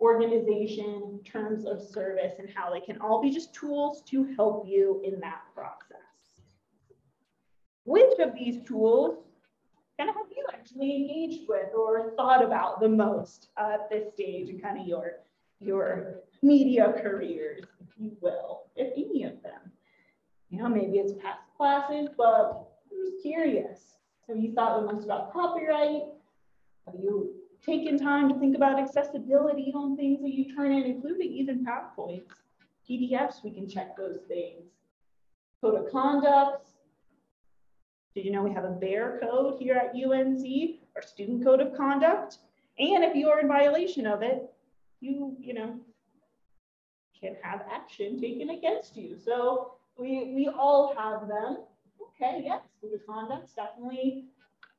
organization, 0.00 1.20
terms 1.24 1.64
of 1.64 1.82
service, 1.82 2.34
and 2.38 2.48
how 2.54 2.70
they 2.70 2.80
can 2.80 3.00
all 3.00 3.20
be 3.20 3.30
just 3.30 3.52
tools 3.54 4.02
to 4.02 4.24
help 4.36 4.68
you 4.68 5.00
in 5.04 5.18
that 5.20 5.40
process. 5.54 5.96
Which 7.84 8.18
of 8.20 8.34
these 8.34 8.62
tools 8.64 9.24
kind 9.98 10.10
of 10.10 10.16
have 10.16 10.26
you 10.30 10.46
actually 10.52 10.94
engaged 10.96 11.48
with 11.48 11.74
or 11.74 12.12
thought 12.14 12.44
about 12.44 12.80
the 12.80 12.88
most 12.88 13.48
at 13.56 13.88
this 13.90 14.12
stage 14.12 14.50
and 14.50 14.62
kind 14.62 14.78
of 14.78 14.86
your, 14.86 15.12
your 15.60 16.20
media 16.42 16.92
careers, 17.02 17.64
if 17.80 17.88
you 17.98 18.16
will, 18.20 18.66
if 18.76 18.92
any 18.92 19.24
of 19.24 19.42
them? 19.42 19.72
You 20.50 20.62
know, 20.62 20.68
maybe 20.68 20.98
it's 20.98 21.12
past 21.12 21.40
classes, 21.56 22.08
but 22.16 22.68
I'm 22.90 23.10
just 23.10 23.22
curious. 23.22 23.96
Have 24.28 24.38
you 24.38 24.52
thought 24.52 24.80
the 24.80 24.92
most 24.92 25.04
about 25.04 25.32
copyright? 25.32 26.02
Have 26.86 26.94
you 27.00 27.34
taken 27.64 27.98
time 27.98 28.28
to 28.28 28.38
think 28.38 28.56
about 28.56 28.78
accessibility 28.78 29.72
on 29.74 29.96
things 29.96 30.20
that 30.22 30.32
you 30.32 30.54
turn 30.54 30.72
in, 30.72 30.84
including 30.84 31.32
even 31.32 31.64
PowerPoints, 31.64 32.30
PDFs, 32.88 33.44
we 33.44 33.50
can 33.50 33.68
check 33.68 33.96
those 33.96 34.20
things. 34.28 34.64
Code 35.60 35.86
of 35.86 35.92
conduct. 35.92 36.68
Did 38.14 38.24
you 38.24 38.32
know 38.32 38.42
we 38.42 38.52
have 38.52 38.64
a 38.64 38.70
bear 38.70 39.20
code 39.20 39.56
here 39.60 39.74
at 39.74 39.94
UNC, 39.94 40.44
our 40.96 41.02
student 41.02 41.44
code 41.44 41.60
of 41.60 41.76
conduct? 41.76 42.38
And 42.78 43.04
if 43.04 43.14
you 43.14 43.28
are 43.28 43.40
in 43.40 43.48
violation 43.48 44.06
of 44.06 44.22
it, 44.22 44.48
you, 45.00 45.36
you 45.38 45.54
know, 45.54 45.78
can 47.20 47.36
have 47.42 47.62
action 47.70 48.20
taken 48.20 48.50
against 48.50 48.96
you. 48.96 49.18
So 49.18 49.77
we, 49.98 50.32
we 50.34 50.48
all 50.48 50.94
have 50.96 51.28
them. 51.28 51.58
Okay, 52.20 52.42
yes, 52.44 52.62
code 52.80 52.94
of 52.94 53.06
conduct, 53.06 53.54
definitely 53.54 54.26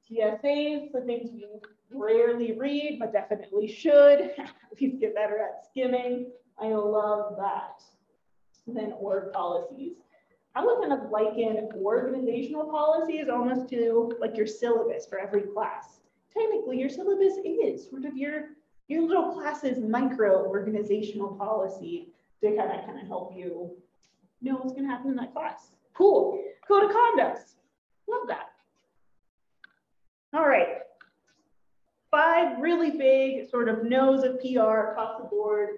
TSAs, 0.09 0.91
the 0.91 1.01
things 1.05 1.29
we 1.31 1.45
rarely 1.91 2.57
read, 2.57 2.97
but 2.99 3.13
definitely 3.13 3.67
should. 3.67 4.19
At 4.39 4.81
least 4.81 4.99
get 4.99 5.15
better 5.15 5.39
at 5.39 5.65
skimming. 5.69 6.31
I 6.57 6.67
love 6.67 7.35
that. 7.37 7.81
Then 8.67 8.93
org 8.99 9.33
policies. 9.33 9.93
I 10.55 10.63
would 10.63 10.79
kind 10.79 10.93
of 10.93 11.09
liken 11.09 11.69
organizational 11.75 12.65
policies 12.65 13.27
almost 13.31 13.69
to 13.69 14.11
like 14.19 14.35
your 14.35 14.47
syllabus 14.47 15.05
for 15.05 15.19
every 15.19 15.43
class. 15.43 15.99
Technically, 16.33 16.79
your 16.79 16.89
syllabus 16.89 17.35
is 17.45 17.89
sort 17.89 18.05
of 18.05 18.17
your 18.17 18.49
your 18.87 19.07
little 19.07 19.33
class's 19.33 19.79
micro 19.79 20.45
organizational 20.45 21.35
policy 21.35 22.09
to 22.41 22.55
kind 22.55 22.71
of 22.71 22.85
kind 22.85 22.99
of 22.99 23.07
help 23.07 23.33
you 23.35 23.71
know 24.41 24.55
what's 24.55 24.73
going 24.73 24.85
to 24.85 24.89
happen 24.89 25.11
in 25.11 25.17
that 25.17 25.33
class. 25.33 25.71
Cool. 25.93 26.41
Code 26.67 26.85
of 26.85 26.91
conduct. 26.91 27.51
Love 28.07 28.27
that. 28.27 28.49
All 30.33 30.47
right. 30.47 30.79
Five 32.11 32.59
really 32.59 32.91
big 32.91 33.49
sort 33.49 33.69
of 33.69 33.83
no's 33.83 34.23
of 34.23 34.39
PR 34.41 34.91
across 34.91 35.19
the 35.19 35.27
board 35.29 35.69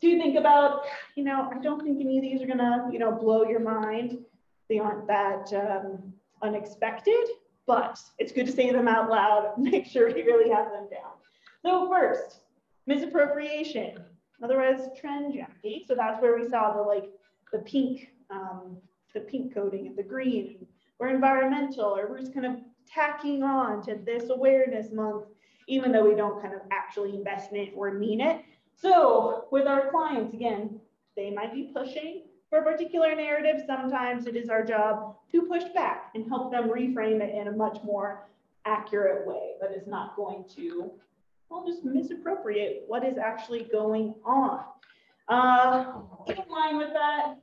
to 0.00 0.18
think 0.18 0.38
about. 0.38 0.82
You 1.14 1.24
know, 1.24 1.50
I 1.52 1.58
don't 1.58 1.82
think 1.82 2.00
any 2.00 2.18
of 2.18 2.22
these 2.22 2.42
are 2.42 2.46
gonna, 2.46 2.88
you 2.92 2.98
know, 2.98 3.12
blow 3.12 3.44
your 3.44 3.60
mind. 3.60 4.18
They 4.68 4.78
aren't 4.78 5.06
that 5.06 5.52
um, 5.54 6.12
unexpected, 6.42 7.24
but 7.66 7.98
it's 8.18 8.32
good 8.32 8.46
to 8.46 8.52
say 8.52 8.70
them 8.70 8.88
out 8.88 9.10
loud. 9.10 9.54
Make 9.58 9.86
sure 9.86 10.08
you 10.08 10.24
really 10.24 10.50
have 10.50 10.70
them 10.70 10.88
down. 10.90 11.12
So 11.62 11.88
first, 11.90 12.40
misappropriation, 12.86 13.98
otherwise 14.42 14.88
trend 14.98 15.34
jacking. 15.34 15.84
So 15.86 15.94
that's 15.94 16.22
where 16.22 16.38
we 16.38 16.48
saw 16.48 16.74
the 16.74 16.82
like 16.82 17.10
the 17.52 17.58
pink, 17.60 18.10
um, 18.30 18.76
the 19.14 19.20
pink 19.20 19.54
coating 19.54 19.86
and 19.86 19.96
the 19.96 20.02
green, 20.02 20.66
or 20.98 21.08
environmental, 21.08 21.96
or 21.96 22.08
we're 22.08 22.18
just 22.18 22.34
kind 22.34 22.46
of 22.46 22.56
tacking 22.86 23.42
on 23.42 23.82
to 23.82 23.98
this 24.04 24.30
awareness 24.30 24.92
month, 24.92 25.26
even 25.66 25.92
though 25.92 26.08
we 26.08 26.14
don't 26.14 26.40
kind 26.40 26.54
of 26.54 26.60
actually 26.72 27.14
invest 27.14 27.52
in 27.52 27.58
it 27.58 27.72
or 27.76 27.92
mean 27.92 28.20
it. 28.20 28.42
So 28.74 29.46
with 29.50 29.66
our 29.66 29.90
clients, 29.90 30.34
again, 30.34 30.80
they 31.16 31.30
might 31.30 31.52
be 31.52 31.70
pushing 31.74 32.24
for 32.48 32.60
a 32.60 32.62
particular 32.62 33.14
narrative. 33.14 33.62
Sometimes 33.66 34.26
it 34.26 34.36
is 34.36 34.48
our 34.48 34.64
job 34.64 35.16
to 35.32 35.42
push 35.42 35.64
back 35.74 36.10
and 36.14 36.28
help 36.28 36.50
them 36.50 36.68
reframe 36.68 37.20
it 37.20 37.34
in 37.34 37.48
a 37.48 37.52
much 37.52 37.78
more 37.84 38.28
accurate 38.64 39.26
way 39.26 39.52
that 39.60 39.72
is 39.72 39.86
not 39.86 40.16
going 40.16 40.44
to, 40.56 40.90
well, 41.48 41.66
just 41.66 41.84
misappropriate 41.84 42.84
what 42.86 43.04
is 43.04 43.18
actually 43.18 43.64
going 43.64 44.14
on. 44.24 44.60
Uh, 45.28 45.92
in 46.26 46.36
line 46.50 46.78
with 46.78 46.92
that, 46.92 47.36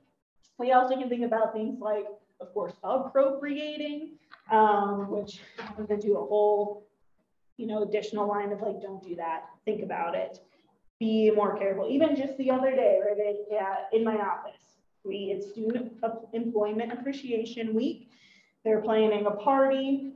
we 0.58 0.72
also 0.72 0.96
can 0.98 1.10
think 1.10 1.24
about 1.24 1.54
things 1.54 1.80
like, 1.80 2.06
of 2.42 2.54
course, 2.54 2.74
appropriating, 2.84 4.18
um, 4.52 5.10
which 5.10 5.40
I'm 5.60 5.86
going 5.86 6.00
to 6.00 6.08
do 6.08 6.18
a 6.18 6.26
whole, 6.26 6.88
you 7.58 7.68
know, 7.68 7.84
additional 7.84 8.28
line 8.28 8.52
of 8.52 8.62
like, 8.62 8.82
don't 8.82 9.04
do 9.04 9.16
that. 9.18 9.44
Think 9.66 9.84
about 9.84 10.16
it. 10.16 10.40
Be 11.00 11.30
more 11.32 11.58
careful. 11.58 11.88
Even 11.90 12.16
just 12.16 12.38
the 12.38 12.50
other 12.52 12.72
day, 12.76 13.00
right, 13.06 13.36
yeah, 13.52 13.76
in 13.92 14.04
my 14.04 14.16
office, 14.16 14.62
we 15.04 15.32
it's 15.36 15.50
Student 15.52 15.94
Employment 16.34 16.92
Appreciation 16.94 17.74
Week. 17.76 18.10
They're 18.64 18.82
planning 18.82 19.26
a 19.28 19.32
party. 19.32 20.14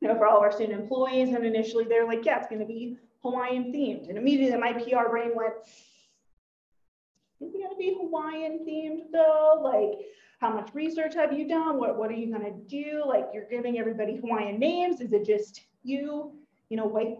you 0.00 0.08
know, 0.08 0.16
for 0.18 0.26
all 0.26 0.36
of 0.36 0.42
our 0.42 0.52
student 0.52 0.80
employees. 0.80 1.30
And 1.30 1.46
initially 1.46 1.84
they're 1.84 2.06
like, 2.06 2.24
yeah, 2.26 2.38
it's 2.38 2.48
going 2.48 2.60
to 2.60 2.66
be 2.66 2.98
Hawaiian 3.22 3.72
themed. 3.72 4.08
And 4.08 4.18
immediately 4.18 4.58
my 4.58 4.72
PR 4.72 5.08
brain 5.08 5.30
went, 5.34 5.54
is 7.40 7.54
it 7.54 7.58
going 7.58 7.70
to 7.70 7.76
be 7.76 7.96
Hawaiian 8.00 8.64
themed 8.66 9.12
though? 9.12 9.60
Like, 9.62 10.06
how 10.40 10.50
much 10.50 10.74
research 10.74 11.14
have 11.14 11.32
you 11.32 11.48
done? 11.48 11.78
What, 11.78 11.96
what 11.96 12.10
are 12.10 12.14
you 12.14 12.30
going 12.32 12.44
to 12.44 12.68
do? 12.68 13.04
Like, 13.06 13.26
you're 13.32 13.48
giving 13.48 13.78
everybody 13.78 14.16
Hawaiian 14.16 14.58
names. 14.58 15.00
Is 15.00 15.12
it 15.12 15.24
just 15.24 15.62
you, 15.82 16.32
you 16.68 16.76
know, 16.76 16.86
white 16.86 17.18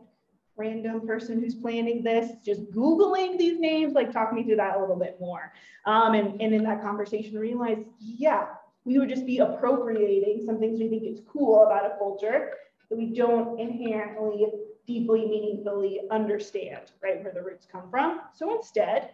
random 0.57 1.07
person 1.07 1.41
who's 1.41 1.55
planning 1.55 2.03
this, 2.03 2.33
just 2.45 2.71
Googling 2.71 3.39
these 3.39 3.59
names? 3.59 3.95
Like, 3.95 4.13
talk 4.13 4.33
me 4.33 4.45
through 4.45 4.57
that 4.57 4.77
a 4.77 4.81
little 4.81 4.99
bit 4.99 5.17
more. 5.21 5.53
Um, 5.87 6.15
and, 6.15 6.41
and 6.41 6.55
in 6.55 6.65
that 6.65 6.83
conversation, 6.83 7.39
realize, 7.39 7.79
yeah, 7.99 8.47
we 8.85 8.99
would 8.99 9.09
just 9.09 9.27
be 9.27 9.39
appropriating 9.39 10.43
some 10.45 10.59
things 10.59 10.79
we 10.79 10.89
think 10.89 11.05
is 11.05 11.23
cool 11.27 11.65
about 11.65 11.87
a 11.87 11.97
culture 11.99 12.51
that 12.91 12.99
we 12.99 13.07
don't 13.07 13.59
inherently, 13.59 14.47
deeply, 14.87 15.27
meaningfully 15.27 16.01
understand, 16.11 16.93
right, 17.03 17.23
where 17.23 17.33
the 17.33 17.43
roots 17.43 17.67
come 17.71 17.89
from. 17.91 18.21
So 18.35 18.55
instead, 18.55 19.11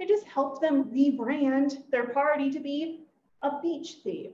it 0.00 0.08
just 0.08 0.26
helped 0.26 0.62
them 0.62 0.84
rebrand 0.86 1.90
their 1.90 2.06
party 2.08 2.50
to 2.50 2.58
be 2.58 3.04
a 3.42 3.60
beach 3.60 3.98
theme. 4.02 4.32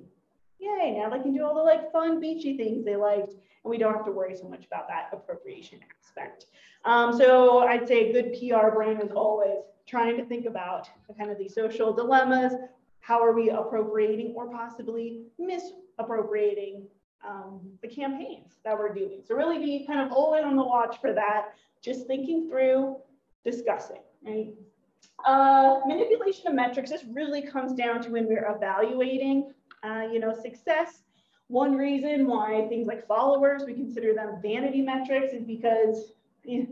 Yay, 0.61 0.97
now 0.97 1.11
they 1.11 1.21
can 1.21 1.35
do 1.35 1.45
all 1.45 1.55
the 1.55 1.61
like 1.61 1.93
fun 1.93 2.21
beachy 2.21 2.57
things 2.57 2.85
they 2.85 2.97
liked, 2.97 3.33
and 3.33 3.71
we 3.71 3.77
don't 3.77 3.93
have 3.93 4.05
to 4.05 4.13
worry 4.13 4.35
so 4.35 4.49
much 4.49 4.65
about 4.65 4.89
that 4.89 5.11
appropriation 5.13 5.81
aspect. 6.01 6.47
Um, 6.85 7.13
so 7.13 7.59
I'd 7.61 7.87
say 7.87 8.09
a 8.09 8.13
good 8.13 8.33
PR 8.39 8.71
brand 8.71 9.03
is 9.03 9.11
always 9.11 9.65
trying 9.87 10.17
to 10.17 10.25
think 10.25 10.47
about 10.47 10.89
kind 11.19 11.31
of 11.31 11.37
these 11.37 11.55
social 11.55 11.93
dilemmas. 11.93 12.53
How 13.01 13.23
are 13.23 13.33
we 13.33 13.51
appropriating 13.51 14.35
or 14.37 14.49
possibly 14.49 15.23
misappropriating 15.39 16.87
um, 17.27 17.61
the 17.83 17.89
campaigns 17.89 18.59
that 18.65 18.79
we're 18.79 18.95
doing? 18.95 19.23
So 19.25 19.35
really 19.35 19.59
be 19.59 19.85
kind 19.85 20.01
of 20.01 20.13
always 20.13 20.45
on 20.45 20.57
the 20.57 20.65
watch 20.65 21.01
for 21.01 21.13
that, 21.13 21.55
just 21.83 22.07
thinking 22.07 22.49
through, 22.49 22.97
discussing, 23.45 24.01
right? 24.25 24.55
Uh, 25.25 25.81
manipulation 25.87 26.47
of 26.49 26.55
metrics, 26.55 26.91
this 26.91 27.05
really 27.13 27.43
comes 27.43 27.73
down 27.73 28.03
to 28.03 28.11
when 28.11 28.27
we're 28.27 28.51
evaluating, 28.55 29.53
uh, 29.83 30.03
you 30.13 30.19
know, 30.19 30.33
success. 30.33 31.03
One 31.49 31.77
reason 31.77 32.27
why 32.27 32.67
things 32.69 32.87
like 32.87 33.07
followers, 33.07 33.65
we 33.67 33.75
consider 33.75 34.15
them 34.15 34.39
vanity 34.43 34.83
metrics 34.83 35.33
is 35.33 35.45
because 35.45 36.13
eh, 36.49 36.65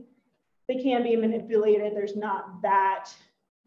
they 0.68 0.82
can 0.82 1.02
be 1.02 1.16
manipulated. 1.16 1.94
There's 1.94 2.16
not 2.16 2.62
that 2.62 3.10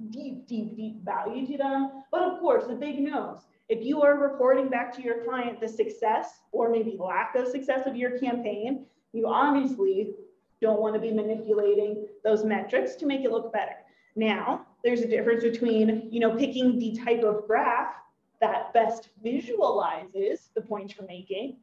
deep, 0.10 0.48
deep, 0.48 0.76
deep 0.76 1.04
value 1.04 1.46
to 1.48 1.58
them. 1.58 2.04
But 2.12 2.22
of 2.22 2.40
course, 2.40 2.66
the 2.68 2.76
big 2.76 3.00
no's. 3.00 3.40
If 3.70 3.84
you 3.84 4.02
are 4.02 4.18
reporting 4.18 4.70
back 4.70 4.96
to 4.96 5.02
your 5.02 5.24
client 5.24 5.60
the 5.60 5.68
success 5.68 6.40
or 6.52 6.70
maybe 6.70 6.98
lack 7.00 7.36
of 7.36 7.48
success 7.48 7.86
of 7.86 7.96
your 7.96 8.18
campaign, 8.18 8.86
you 9.12 9.28
obviously 9.28 10.14
don't 10.62 10.80
want 10.80 10.96
to 10.96 11.02
be 11.02 11.12
manipulating 11.12 12.08
those 12.24 12.44
metrics 12.44 12.96
to 12.96 13.06
make 13.06 13.22
it 13.22 13.32
look 13.32 13.52
better. 13.52 13.76
Now, 14.18 14.66
there's 14.84 15.02
a 15.02 15.08
difference 15.08 15.44
between, 15.44 16.10
you 16.12 16.20
know, 16.20 16.36
picking 16.36 16.80
the 16.80 16.98
type 17.06 17.22
of 17.22 17.46
graph 17.46 17.94
that 18.42 18.74
best 18.74 19.10
visualizes 19.24 20.50
the 20.56 20.62
point 20.62 20.96
you're 20.98 21.08
making 21.08 21.58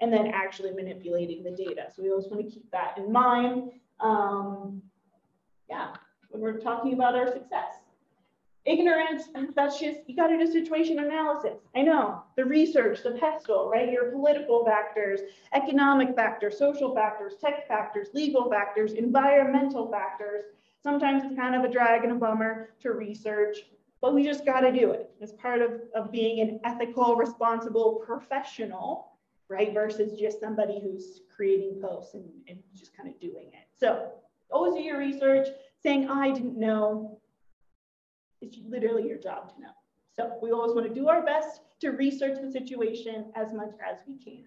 and 0.00 0.10
then 0.10 0.28
actually 0.28 0.72
manipulating 0.72 1.44
the 1.44 1.50
data. 1.50 1.88
So 1.94 2.02
we 2.02 2.10
always 2.10 2.26
want 2.28 2.42
to 2.42 2.50
keep 2.50 2.70
that 2.70 2.96
in 2.96 3.12
mind. 3.12 3.72
Um, 4.00 4.80
yeah, 5.68 5.92
when 6.30 6.40
we're 6.40 6.58
talking 6.58 6.94
about 6.94 7.14
our 7.14 7.30
success. 7.30 7.74
Ignorance, 8.64 9.24
that's 9.54 9.78
just, 9.78 10.00
you 10.06 10.16
got 10.16 10.28
to 10.28 10.38
do 10.38 10.50
situation 10.50 10.98
analysis. 10.98 11.58
I 11.74 11.82
know 11.82 12.22
the 12.36 12.44
research, 12.44 13.02
the 13.02 13.12
pestle, 13.12 13.68
right? 13.70 13.90
Your 13.90 14.10
political 14.10 14.64
factors, 14.64 15.20
economic 15.52 16.14
factors, 16.14 16.56
social 16.58 16.94
factors, 16.94 17.34
tech 17.40 17.68
factors, 17.68 18.08
legal 18.14 18.50
factors, 18.50 18.92
environmental 18.92 19.90
factors. 19.90 20.44
Sometimes 20.82 21.24
it's 21.24 21.36
kind 21.36 21.54
of 21.54 21.64
a 21.64 21.68
drag 21.68 22.04
and 22.04 22.12
a 22.12 22.16
bummer 22.16 22.70
to 22.80 22.92
research, 22.92 23.58
but 24.00 24.14
we 24.14 24.24
just 24.24 24.46
got 24.46 24.60
to 24.60 24.72
do 24.72 24.92
it. 24.92 25.10
It's 25.20 25.32
part 25.32 25.60
of, 25.60 25.72
of 25.94 26.10
being 26.10 26.40
an 26.40 26.60
ethical, 26.64 27.16
responsible 27.16 28.02
professional, 28.06 29.18
right? 29.48 29.74
Versus 29.74 30.18
just 30.18 30.40
somebody 30.40 30.80
who's 30.82 31.20
creating 31.34 31.80
posts 31.82 32.14
and, 32.14 32.24
and 32.48 32.58
just 32.74 32.96
kind 32.96 33.08
of 33.08 33.20
doing 33.20 33.48
it. 33.48 33.68
So 33.78 34.10
always 34.50 34.74
do 34.74 34.80
your 34.80 34.98
research. 34.98 35.48
Saying, 35.82 36.10
I 36.10 36.30
didn't 36.30 36.58
know, 36.58 37.20
it's 38.42 38.58
literally 38.68 39.06
your 39.06 39.18
job 39.18 39.54
to 39.54 39.60
know. 39.60 39.70
So 40.14 40.38
we 40.42 40.50
always 40.50 40.74
want 40.74 40.86
to 40.86 40.94
do 40.94 41.08
our 41.08 41.24
best 41.24 41.62
to 41.80 41.90
research 41.90 42.38
the 42.42 42.50
situation 42.50 43.32
as 43.34 43.52
much 43.52 43.70
as 43.86 43.98
we 44.06 44.18
can. 44.22 44.44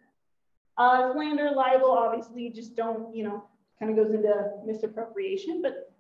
Uh, 0.78 1.12
slander, 1.14 1.52
libel, 1.52 1.92
obviously 1.92 2.50
just 2.50 2.76
don't, 2.76 3.16
you 3.16 3.24
know, 3.24 3.46
kind 3.80 3.92
of 3.92 4.04
goes 4.04 4.14
into 4.14 4.52
misappropriation, 4.66 5.62
but 5.62 5.93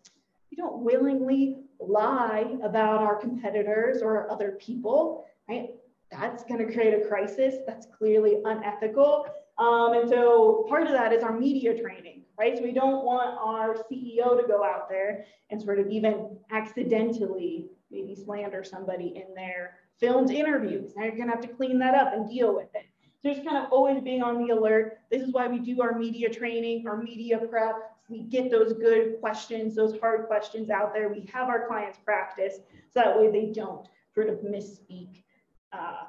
we 0.54 0.58
don't 0.58 0.84
willingly 0.84 1.64
lie 1.80 2.58
about 2.62 3.02
our 3.02 3.16
competitors 3.16 4.04
or 4.04 4.32
other 4.32 4.52
people, 4.62 5.26
right? 5.50 5.70
That's 6.12 6.44
going 6.44 6.64
to 6.64 6.72
create 6.72 6.94
a 6.94 7.08
crisis. 7.08 7.56
That's 7.66 7.88
clearly 7.98 8.38
unethical. 8.46 9.26
Um, 9.58 9.94
and 9.94 10.08
so 10.08 10.68
part 10.70 10.84
of 10.84 10.92
that 10.92 11.12
is 11.12 11.24
our 11.24 11.36
media 11.36 11.76
training, 11.82 12.26
right? 12.38 12.56
So 12.56 12.64
we 12.64 12.72
don't 12.72 13.04
want 13.04 13.36
our 13.40 13.76
CEO 13.92 14.40
to 14.40 14.48
go 14.48 14.64
out 14.64 14.90
there 14.90 15.26
and 15.50 15.60
sort 15.60 15.80
of 15.80 15.88
even 15.88 16.38
accidentally 16.52 17.72
maybe 17.90 18.14
slander 18.14 18.64
somebody 18.64 19.08
in 19.16 19.34
their 19.34 19.80
filmed 20.00 20.30
interviews. 20.30 20.94
Now 20.96 21.06
you're 21.06 21.16
going 21.16 21.30
to 21.30 21.34
have 21.34 21.42
to 21.42 21.48
clean 21.48 21.80
that 21.80 21.96
up 21.96 22.14
and 22.14 22.30
deal 22.30 22.54
with 22.54 22.70
it. 22.76 22.86
Just 23.26 23.46
kind 23.46 23.58
of 23.58 23.72
always 23.72 24.02
being 24.02 24.22
on 24.22 24.46
the 24.46 24.54
alert. 24.54 25.00
This 25.10 25.22
is 25.22 25.32
why 25.32 25.48
we 25.48 25.60
do 25.60 25.82
our 25.82 25.98
media 25.98 26.30
training, 26.30 26.86
our 26.88 27.02
media 27.02 27.38
prep. 27.38 27.76
We 28.10 28.24
get 28.24 28.52
those 28.52 28.74
good 28.74 29.20
questions, 29.22 29.76
those 29.76 29.98
hard 30.00 30.28
questions 30.28 30.70
out 30.70 30.94
there. 30.94 31.08
We 31.08 31.30
have 31.34 31.48
our 31.48 31.66
clients 31.68 31.98
practice 32.04 32.56
so 32.90 33.00
that 33.00 33.18
way 33.18 33.32
they 33.32 33.54
don't 33.54 33.88
sort 34.14 34.28
of 34.28 34.40
misspeak 34.40 35.24
uh, 35.72 36.04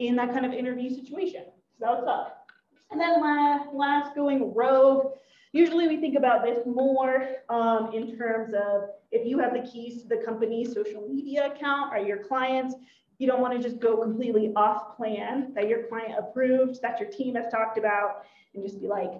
in 0.00 0.16
that 0.16 0.32
kind 0.32 0.44
of 0.44 0.52
interview 0.52 0.90
situation. 0.90 1.44
So 1.78 1.86
that's 1.86 2.06
up. 2.06 2.50
And 2.90 3.00
then 3.00 3.20
last, 3.20 3.72
last 3.72 4.14
going 4.14 4.52
rogue. 4.54 5.12
Usually 5.52 5.88
we 5.88 5.98
think 5.98 6.16
about 6.16 6.44
this 6.44 6.66
more 6.66 7.26
um, 7.48 7.92
in 7.94 8.16
terms 8.16 8.52
of 8.52 8.90
if 9.12 9.26
you 9.26 9.38
have 9.38 9.54
the 9.54 9.60
keys 9.60 10.02
to 10.02 10.08
the 10.08 10.18
company's 10.18 10.74
social 10.74 11.06
media 11.08 11.46
account 11.46 11.92
or 11.94 11.98
your 11.98 12.18
clients, 12.18 12.74
you 13.18 13.26
don't 13.26 13.40
want 13.40 13.60
to 13.60 13.68
just 13.68 13.80
go 13.80 13.96
completely 13.96 14.52
off 14.54 14.96
plan 14.96 15.52
that 15.54 15.68
your 15.68 15.84
client 15.84 16.14
approved, 16.18 16.80
that 16.82 17.00
your 17.00 17.10
team 17.10 17.34
has 17.34 17.50
talked 17.52 17.76
about, 17.76 18.24
and 18.54 18.62
just 18.62 18.80
be 18.80 18.86
like 18.86 19.10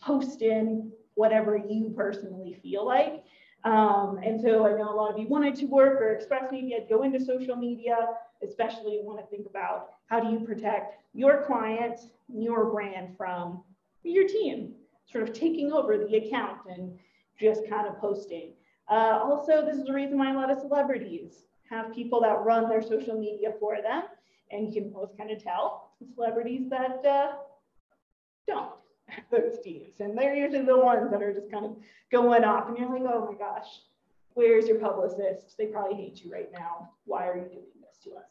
posting 0.00 0.90
whatever 1.14 1.56
you 1.56 1.92
personally 1.96 2.58
feel 2.62 2.86
like. 2.86 3.22
Um, 3.64 4.18
and 4.24 4.40
so 4.40 4.66
I 4.66 4.76
know 4.76 4.92
a 4.92 4.96
lot 4.96 5.12
of 5.12 5.18
you 5.18 5.28
wanted 5.28 5.54
to 5.56 5.66
work 5.66 6.00
or 6.00 6.12
express 6.12 6.50
media, 6.50 6.78
go 6.88 7.02
into 7.02 7.24
social 7.24 7.54
media, 7.54 7.96
especially 8.42 9.00
want 9.02 9.20
to 9.20 9.26
think 9.26 9.46
about 9.48 9.90
how 10.06 10.18
do 10.18 10.30
you 10.30 10.40
protect 10.40 10.96
your 11.14 11.44
client, 11.44 12.00
your 12.28 12.72
brand 12.72 13.16
from 13.16 13.62
your 14.02 14.26
team, 14.26 14.72
sort 15.06 15.28
of 15.28 15.32
taking 15.32 15.72
over 15.72 15.96
the 15.96 16.16
account 16.16 16.58
and 16.68 16.98
just 17.38 17.68
kind 17.68 17.86
of 17.86 17.98
posting. 17.98 18.52
Uh, 18.90 19.20
also, 19.22 19.64
this 19.64 19.76
is 19.76 19.84
the 19.84 19.92
reason 19.92 20.18
why 20.18 20.32
a 20.32 20.34
lot 20.34 20.50
of 20.50 20.58
celebrities 20.58 21.44
have 21.72 21.94
people 21.94 22.20
that 22.20 22.44
run 22.44 22.68
their 22.68 22.82
social 22.82 23.18
media 23.18 23.54
for 23.58 23.80
them. 23.82 24.02
And 24.50 24.66
you 24.66 24.82
can 24.82 24.90
both 24.90 25.16
kind 25.16 25.30
of 25.30 25.42
tell 25.42 25.92
celebrities 26.14 26.68
that 26.68 27.04
uh, 27.06 27.32
don't 28.46 28.72
have 29.08 29.24
those 29.30 29.58
teams. 29.64 30.00
And 30.00 30.16
they're 30.16 30.34
usually 30.34 30.64
the 30.64 30.76
ones 30.76 31.10
that 31.10 31.22
are 31.22 31.32
just 31.32 31.50
kind 31.50 31.64
of 31.64 31.76
going 32.10 32.44
off. 32.44 32.68
And 32.68 32.76
you're 32.76 32.90
like, 32.90 33.02
oh 33.02 33.30
my 33.32 33.38
gosh, 33.38 33.66
where's 34.34 34.66
your 34.66 34.78
publicist? 34.78 35.56
They 35.56 35.66
probably 35.66 35.96
hate 35.96 36.22
you 36.22 36.30
right 36.30 36.50
now. 36.52 36.90
Why 37.06 37.26
are 37.26 37.36
you 37.36 37.44
doing 37.44 37.80
this 37.80 37.98
to 38.04 38.10
us? 38.16 38.28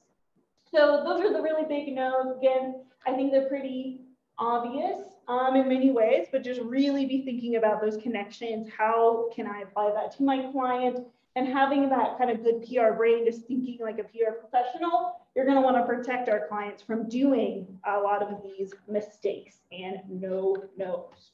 So 0.71 1.03
those 1.03 1.21
are 1.21 1.33
the 1.33 1.41
really 1.41 1.65
big 1.67 1.93
no's. 1.93 2.37
Again, 2.37 2.83
I 3.07 3.13
think 3.13 3.31
they're 3.31 3.49
pretty 3.49 4.01
obvious 4.37 4.99
um, 5.27 5.55
in 5.55 5.67
many 5.67 5.91
ways, 5.91 6.27
but 6.31 6.43
just 6.43 6.61
really 6.61 7.05
be 7.05 7.23
thinking 7.25 7.55
about 7.55 7.81
those 7.81 7.97
connections. 7.97 8.67
How 8.77 9.29
can 9.35 9.47
I 9.47 9.61
apply 9.61 9.91
that 9.91 10.15
to 10.17 10.23
my 10.23 10.51
client? 10.51 11.07
And 11.35 11.47
having 11.47 11.89
that 11.89 12.17
kind 12.17 12.29
of 12.29 12.43
good 12.43 12.65
PR 12.67 12.93
brain, 12.93 13.25
just 13.25 13.45
thinking 13.45 13.77
like 13.81 13.99
a 13.99 14.03
PR 14.03 14.33
professional, 14.39 15.21
you're 15.35 15.45
going 15.45 15.55
to 15.55 15.61
want 15.61 15.77
to 15.77 15.85
protect 15.85 16.27
our 16.27 16.47
clients 16.47 16.83
from 16.83 17.07
doing 17.07 17.65
a 17.87 17.97
lot 17.97 18.21
of 18.21 18.43
these 18.43 18.73
mistakes 18.89 19.57
and 19.71 20.01
no 20.09 20.57
nos. 20.77 21.31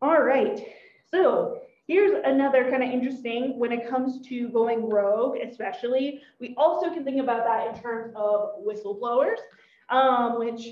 All 0.00 0.22
right, 0.22 0.66
so 1.10 1.60
here's 1.86 2.22
another 2.24 2.70
kind 2.70 2.82
of 2.82 2.88
interesting 2.88 3.58
when 3.58 3.72
it 3.72 3.88
comes 3.88 4.26
to 4.28 4.48
going 4.48 4.88
rogue, 4.88 5.36
especially. 5.38 6.22
We 6.38 6.54
also 6.56 6.88
can 6.88 7.04
think 7.04 7.20
about 7.20 7.44
that 7.44 7.74
in 7.74 7.82
terms 7.82 8.14
of 8.16 8.64
whistleblowers, 8.64 9.38
um, 9.90 10.38
which 10.38 10.66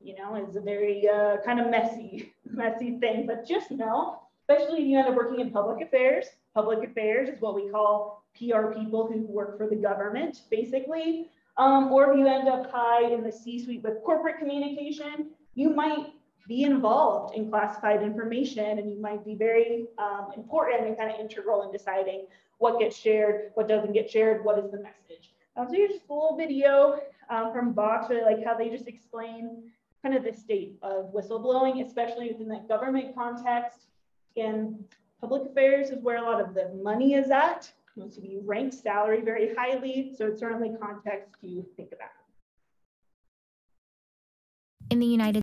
you 0.00 0.14
know 0.16 0.36
is 0.36 0.56
a 0.56 0.60
very 0.60 1.08
uh, 1.08 1.38
kind 1.44 1.58
of 1.58 1.70
messy, 1.70 2.34
messy 2.44 2.98
thing. 2.98 3.26
But 3.26 3.48
just 3.48 3.70
know, 3.70 4.19
especially 4.50 4.82
if 4.82 4.88
you 4.88 4.98
end 4.98 5.08
up 5.08 5.14
working 5.14 5.40
in 5.40 5.50
public 5.50 5.86
affairs, 5.86 6.26
public 6.54 6.88
affairs 6.88 7.28
is 7.28 7.40
what 7.40 7.54
we 7.54 7.68
call 7.68 8.24
PR 8.36 8.72
people 8.76 9.06
who 9.06 9.20
work 9.26 9.56
for 9.56 9.68
the 9.68 9.76
government, 9.76 10.42
basically. 10.50 11.28
Um, 11.56 11.92
or 11.92 12.10
if 12.10 12.18
you 12.18 12.26
end 12.26 12.48
up 12.48 12.70
high 12.70 13.12
in 13.12 13.22
the 13.22 13.30
C-suite 13.30 13.82
with 13.82 14.02
corporate 14.04 14.38
communication, 14.38 15.30
you 15.54 15.70
might 15.70 16.06
be 16.48 16.64
involved 16.64 17.36
in 17.36 17.50
classified 17.50 18.02
information 18.02 18.78
and 18.78 18.90
you 18.90 19.00
might 19.00 19.24
be 19.24 19.34
very 19.34 19.86
um, 19.98 20.32
important 20.36 20.86
and 20.86 20.96
kind 20.96 21.12
of 21.12 21.20
integral 21.20 21.62
in 21.62 21.72
deciding 21.72 22.26
what 22.58 22.80
gets 22.80 22.96
shared, 22.96 23.50
what 23.54 23.68
doesn't 23.68 23.92
get 23.92 24.10
shared, 24.10 24.44
what 24.44 24.58
is 24.58 24.70
the 24.70 24.78
message. 24.78 25.32
Um, 25.56 25.68
so 25.68 25.74
here's 25.74 25.92
just 25.92 26.08
a 26.08 26.12
little 26.12 26.36
video 26.36 27.00
um, 27.28 27.52
from 27.52 27.74
Vox, 27.74 28.08
really 28.10 28.22
like 28.22 28.44
how 28.44 28.56
they 28.56 28.68
just 28.68 28.88
explain 28.88 29.70
kind 30.02 30.16
of 30.16 30.24
the 30.24 30.32
state 30.32 30.76
of 30.82 31.12
whistleblowing, 31.12 31.84
especially 31.84 32.28
within 32.28 32.48
that 32.48 32.66
government 32.68 33.14
context. 33.14 33.89
Again, 34.36 34.84
public 35.20 35.50
affairs 35.50 35.90
is 35.90 36.02
where 36.02 36.16
a 36.16 36.22
lot 36.22 36.40
of 36.40 36.54
the 36.54 36.70
money 36.82 37.14
is 37.14 37.30
at. 37.30 37.70
Most 37.96 38.18
of 38.18 38.24
you 38.24 38.42
rank 38.44 38.72
salary 38.72 39.20
very 39.20 39.54
highly, 39.54 40.14
so 40.16 40.26
it's 40.26 40.40
certainly 40.40 40.70
context 40.80 41.34
to 41.40 41.64
think 41.76 41.92
about. 41.92 42.08
In 44.90 44.98
the 44.98 45.06
United 45.06 45.42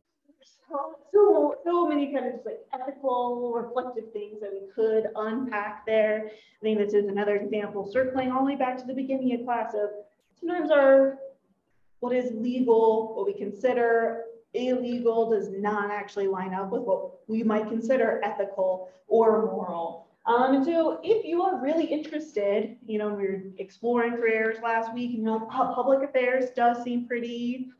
So, 1.12 1.56
so, 1.64 1.88
many 1.88 2.12
kind 2.12 2.26
of 2.26 2.32
just 2.32 2.46
like 2.46 2.60
ethical, 2.72 3.52
reflective 3.54 4.12
things 4.12 4.40
that 4.40 4.50
we 4.52 4.70
could 4.74 5.08
unpack 5.16 5.86
there. 5.86 6.30
I 6.30 6.62
think 6.62 6.78
this 6.78 6.92
is 6.92 7.08
another 7.08 7.36
example, 7.36 7.90
circling 7.90 8.30
all 8.30 8.40
the 8.40 8.52
way 8.52 8.56
back 8.56 8.76
to 8.78 8.86
the 8.86 8.94
beginning 8.94 9.34
of 9.34 9.44
class 9.44 9.74
of 9.74 9.90
sometimes 10.38 10.70
our 10.70 11.18
what 12.00 12.14
is 12.14 12.30
legal, 12.32 13.14
what 13.16 13.26
we 13.26 13.32
consider 13.32 14.24
illegal 14.54 15.30
does 15.30 15.50
not 15.50 15.90
actually 15.90 16.26
line 16.26 16.54
up 16.54 16.70
with 16.70 16.82
what 16.82 17.28
we 17.28 17.42
might 17.42 17.68
consider 17.68 18.20
ethical 18.24 18.90
or 19.06 19.46
moral. 19.46 20.06
Um, 20.26 20.56
and 20.56 20.64
so 20.64 21.00
if 21.02 21.24
you 21.24 21.42
are 21.42 21.60
really 21.60 21.86
interested, 21.86 22.76
you 22.84 22.98
know, 22.98 23.08
we 23.08 23.22
were 23.22 23.42
exploring 23.58 24.16
careers 24.16 24.58
last 24.62 24.92
week, 24.92 25.10
and 25.10 25.20
you 25.20 25.24
know, 25.24 25.40
pu- 25.40 25.74
public 25.74 26.02
affairs 26.02 26.50
does 26.50 26.82
seem 26.82 27.06
pretty, 27.06 27.70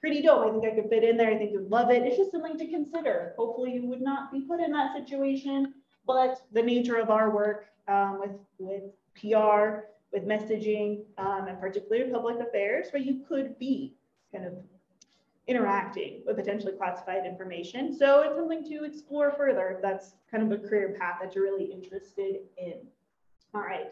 pretty 0.00 0.20
dope. 0.20 0.46
I 0.46 0.50
think 0.50 0.64
I 0.66 0.80
could 0.80 0.90
fit 0.90 1.02
in 1.02 1.16
there. 1.16 1.30
I 1.30 1.38
think 1.38 1.52
you'd 1.52 1.70
love 1.70 1.90
it. 1.90 2.02
It's 2.02 2.18
just 2.18 2.30
something 2.30 2.58
to 2.58 2.68
consider. 2.68 3.32
Hopefully 3.38 3.72
you 3.72 3.86
would 3.86 4.02
not 4.02 4.30
be 4.30 4.42
put 4.42 4.60
in 4.60 4.70
that 4.72 4.94
situation, 4.94 5.72
but 6.06 6.42
the 6.52 6.62
nature 6.62 6.96
of 6.96 7.08
our 7.08 7.30
work 7.30 7.66
um, 7.88 8.20
with, 8.20 8.32
with 8.58 8.82
PR, 9.18 9.86
with 10.12 10.26
messaging, 10.26 11.04
um, 11.16 11.48
and 11.48 11.58
particularly 11.58 12.10
public 12.10 12.38
affairs, 12.38 12.88
where 12.92 13.02
you 13.02 13.24
could 13.26 13.58
be 13.58 13.94
kind 14.30 14.44
of 14.44 14.52
interacting 15.46 16.22
with 16.26 16.36
potentially 16.36 16.72
classified 16.72 17.26
information. 17.26 17.96
So 17.96 18.22
it's 18.22 18.36
something 18.36 18.64
to 18.64 18.84
explore 18.84 19.32
further 19.32 19.74
if 19.76 19.82
that's 19.82 20.14
kind 20.30 20.42
of 20.42 20.52
a 20.52 20.66
career 20.66 20.96
path 20.98 21.18
that 21.22 21.34
you're 21.34 21.44
really 21.44 21.66
interested 21.66 22.36
in. 22.56 22.74
All 23.54 23.60
right. 23.60 23.88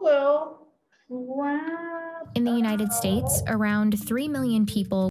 Well, 0.00 0.68
wrap 1.08 2.28
in 2.34 2.44
the 2.44 2.52
United 2.52 2.92
States, 2.92 3.42
around 3.48 3.98
3 4.06 4.28
million 4.28 4.64
people 4.64 5.10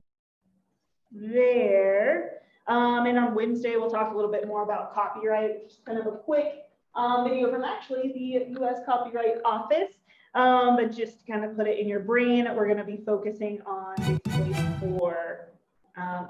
There. 1.11 2.39
Um, 2.67 3.07
and 3.07 3.17
on 3.17 3.33
Wednesday, 3.33 3.75
we'll 3.75 3.89
talk 3.89 4.13
a 4.13 4.15
little 4.15 4.31
bit 4.31 4.47
more 4.47 4.63
about 4.63 4.93
copyright, 4.93 5.67
just 5.67 5.83
kind 5.85 5.97
of 5.97 6.05
a 6.05 6.11
quick 6.11 6.69
um, 6.95 7.27
video 7.27 7.51
from 7.51 7.63
actually 7.63 8.11
the 8.13 8.61
US 8.61 8.79
Copyright 8.85 9.37
Office. 9.43 9.95
Um, 10.35 10.75
but 10.75 10.95
just 10.95 11.19
to 11.21 11.31
kind 11.31 11.43
of 11.43 11.57
put 11.57 11.67
it 11.67 11.79
in 11.79 11.87
your 11.87 12.01
brain, 12.01 12.47
we're 12.55 12.65
going 12.65 12.77
to 12.77 12.83
be 12.83 13.01
focusing 13.03 13.61
on 13.65 13.95
basically 13.97 14.53
four 14.79 15.48
um, 15.97 16.27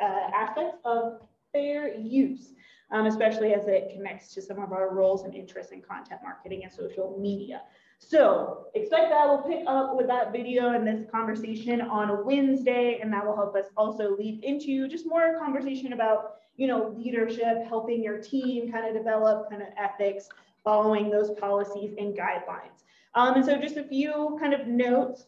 uh, 0.00 0.04
aspects 0.34 0.76
of 0.84 1.20
fair 1.52 1.96
use, 1.96 2.54
um, 2.90 3.06
especially 3.06 3.54
as 3.54 3.66
it 3.66 3.90
connects 3.94 4.34
to 4.34 4.42
some 4.42 4.60
of 4.60 4.72
our 4.72 4.94
roles 4.94 5.24
and 5.24 5.34
interests 5.34 5.72
in 5.72 5.80
content 5.82 6.20
marketing 6.22 6.62
and 6.64 6.72
social 6.72 7.18
media. 7.20 7.62
So 7.98 8.66
expect 8.74 9.10
that 9.10 9.26
we'll 9.26 9.42
pick 9.42 9.64
up 9.66 9.96
with 9.96 10.06
that 10.06 10.32
video 10.32 10.70
and 10.70 10.86
this 10.86 11.04
conversation 11.10 11.82
on 11.82 12.24
Wednesday, 12.24 12.98
and 13.02 13.12
that 13.12 13.26
will 13.26 13.36
help 13.36 13.54
us 13.54 13.66
also 13.76 14.16
lead 14.16 14.42
into 14.42 14.88
just 14.88 15.06
more 15.06 15.38
conversation 15.38 15.92
about, 15.92 16.36
you 16.56 16.66
know, 16.66 16.94
leadership, 16.96 17.66
helping 17.68 18.02
your 18.02 18.18
team 18.18 18.72
kind 18.72 18.86
of 18.86 18.94
develop 18.94 19.50
kind 19.50 19.60
of 19.60 19.68
ethics, 19.76 20.28
following 20.64 21.10
those 21.10 21.30
policies 21.38 21.94
and 21.98 22.16
guidelines. 22.16 22.84
Um, 23.14 23.34
and 23.34 23.44
so 23.44 23.60
just 23.60 23.76
a 23.76 23.84
few 23.84 24.38
kind 24.40 24.54
of 24.54 24.66
notes. 24.66 25.26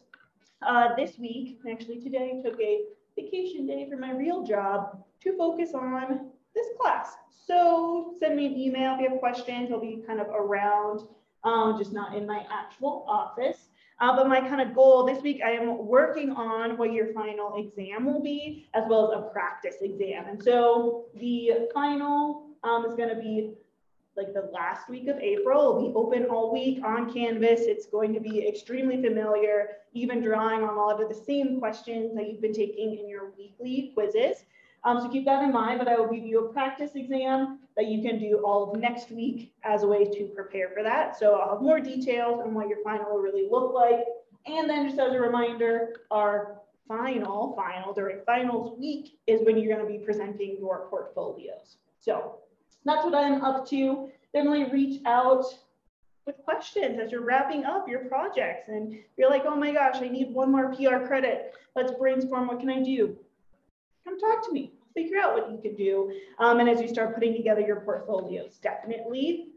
Uh, 0.65 0.95
this 0.95 1.17
week, 1.19 1.59
actually 1.69 1.99
today, 1.99 2.41
took 2.43 2.59
a 2.61 2.83
vacation 3.15 3.65
day 3.65 3.87
for 3.89 3.97
my 3.97 4.11
real 4.11 4.43
job 4.43 5.03
to 5.21 5.37
focus 5.37 5.73
on 5.73 6.31
this 6.55 6.67
class. 6.79 7.15
So 7.45 8.13
send 8.19 8.35
me 8.35 8.45
an 8.45 8.57
email 8.57 8.95
if 8.95 9.01
you 9.01 9.09
have 9.09 9.19
questions. 9.19 9.71
I'll 9.71 9.81
be 9.81 10.03
kind 10.05 10.19
of 10.19 10.27
around, 10.27 11.01
um, 11.43 11.77
just 11.77 11.93
not 11.93 12.15
in 12.15 12.25
my 12.25 12.45
actual 12.51 13.05
office. 13.07 13.69
Uh, 13.99 14.15
but 14.15 14.27
my 14.27 14.41
kind 14.41 14.61
of 14.61 14.73
goal 14.75 15.05
this 15.05 15.21
week, 15.21 15.41
I 15.45 15.51
am 15.51 15.85
working 15.85 16.31
on 16.31 16.77
what 16.77 16.91
your 16.91 17.13
final 17.13 17.55
exam 17.57 18.05
will 18.05 18.21
be, 18.21 18.67
as 18.73 18.83
well 18.89 19.11
as 19.11 19.19
a 19.19 19.21
practice 19.29 19.75
exam. 19.81 20.25
And 20.27 20.41
so 20.41 21.05
the 21.15 21.69
final 21.73 22.49
um, 22.63 22.85
is 22.85 22.95
going 22.95 23.09
to 23.09 23.15
be 23.15 23.53
like 24.15 24.33
the 24.33 24.49
last 24.53 24.89
week 24.89 25.07
of 25.07 25.17
April. 25.17 25.61
It'll 25.61 25.87
be 25.87 25.93
open 25.95 26.25
all 26.29 26.53
week 26.53 26.83
on 26.83 27.11
Canvas. 27.11 27.61
It's 27.61 27.87
going 27.87 28.13
to 28.13 28.19
be 28.19 28.47
extremely 28.47 29.01
familiar, 29.01 29.77
even 29.93 30.21
drawing 30.21 30.63
on 30.63 30.75
a 30.75 30.79
lot 30.79 31.01
of 31.01 31.09
the 31.09 31.15
same 31.15 31.59
questions 31.59 32.15
that 32.15 32.29
you've 32.29 32.41
been 32.41 32.53
taking 32.53 32.97
in 32.99 33.09
your 33.09 33.31
weekly 33.37 33.91
quizzes. 33.93 34.45
Um, 34.85 34.99
so 34.99 35.09
keep 35.09 35.25
that 35.25 35.43
in 35.43 35.53
mind, 35.53 35.79
but 35.79 35.87
I 35.87 35.95
will 35.95 36.11
give 36.11 36.25
you 36.25 36.45
a 36.45 36.53
practice 36.53 36.91
exam 36.95 37.59
that 37.77 37.87
you 37.87 38.01
can 38.01 38.19
do 38.19 38.41
all 38.45 38.71
of 38.71 38.79
next 38.79 39.11
week 39.11 39.53
as 39.63 39.83
a 39.83 39.87
way 39.87 40.05
to 40.05 40.25
prepare 40.35 40.69
for 40.69 40.83
that. 40.83 41.17
So 41.17 41.35
I'll 41.35 41.53
have 41.55 41.61
more 41.61 41.79
details 41.79 42.41
on 42.45 42.53
what 42.53 42.67
your 42.67 42.83
final 42.83 43.13
will 43.13 43.21
really 43.21 43.47
look 43.49 43.73
like. 43.73 44.05
And 44.45 44.69
then 44.69 44.87
just 44.87 44.99
as 44.99 45.13
a 45.13 45.19
reminder, 45.19 46.01
our 46.11 46.59
final, 46.87 47.53
final 47.55 47.93
during 47.93 48.19
finals 48.25 48.77
week 48.77 49.19
is 49.25 49.41
when 49.43 49.57
you're 49.57 49.73
going 49.73 49.87
to 49.87 49.99
be 49.99 50.03
presenting 50.03 50.57
your 50.59 50.87
portfolios. 50.89 51.77
So 52.01 52.39
that's 52.85 53.03
what 53.05 53.15
I'm 53.15 53.43
up 53.43 53.67
to. 53.69 54.09
Definitely 54.33 54.71
reach 54.71 55.01
out 55.05 55.45
with 56.25 56.37
questions 56.37 56.99
as 56.99 57.11
you're 57.11 57.25
wrapping 57.25 57.65
up 57.65 57.87
your 57.87 58.05
projects 58.05 58.69
and 58.69 58.97
you're 59.17 59.29
like, 59.29 59.43
oh 59.45 59.55
my 59.55 59.71
gosh, 59.71 59.97
I 59.97 60.07
need 60.07 60.33
one 60.33 60.51
more 60.51 60.73
PR 60.73 61.05
credit. 61.05 61.53
Let's 61.75 61.91
brainstorm. 61.91 62.47
What 62.47 62.59
can 62.59 62.69
I 62.69 62.81
do? 62.81 63.17
Come 64.05 64.19
talk 64.19 64.45
to 64.45 64.51
me. 64.51 64.73
Figure 64.93 65.17
out 65.19 65.33
what 65.33 65.51
you 65.51 65.57
can 65.57 65.75
do. 65.75 66.13
Um, 66.39 66.59
and 66.59 66.69
as 66.69 66.79
you 66.79 66.87
start 66.87 67.15
putting 67.15 67.33
together 67.33 67.61
your 67.61 67.81
portfolios, 67.81 68.59
definitely 68.61 69.49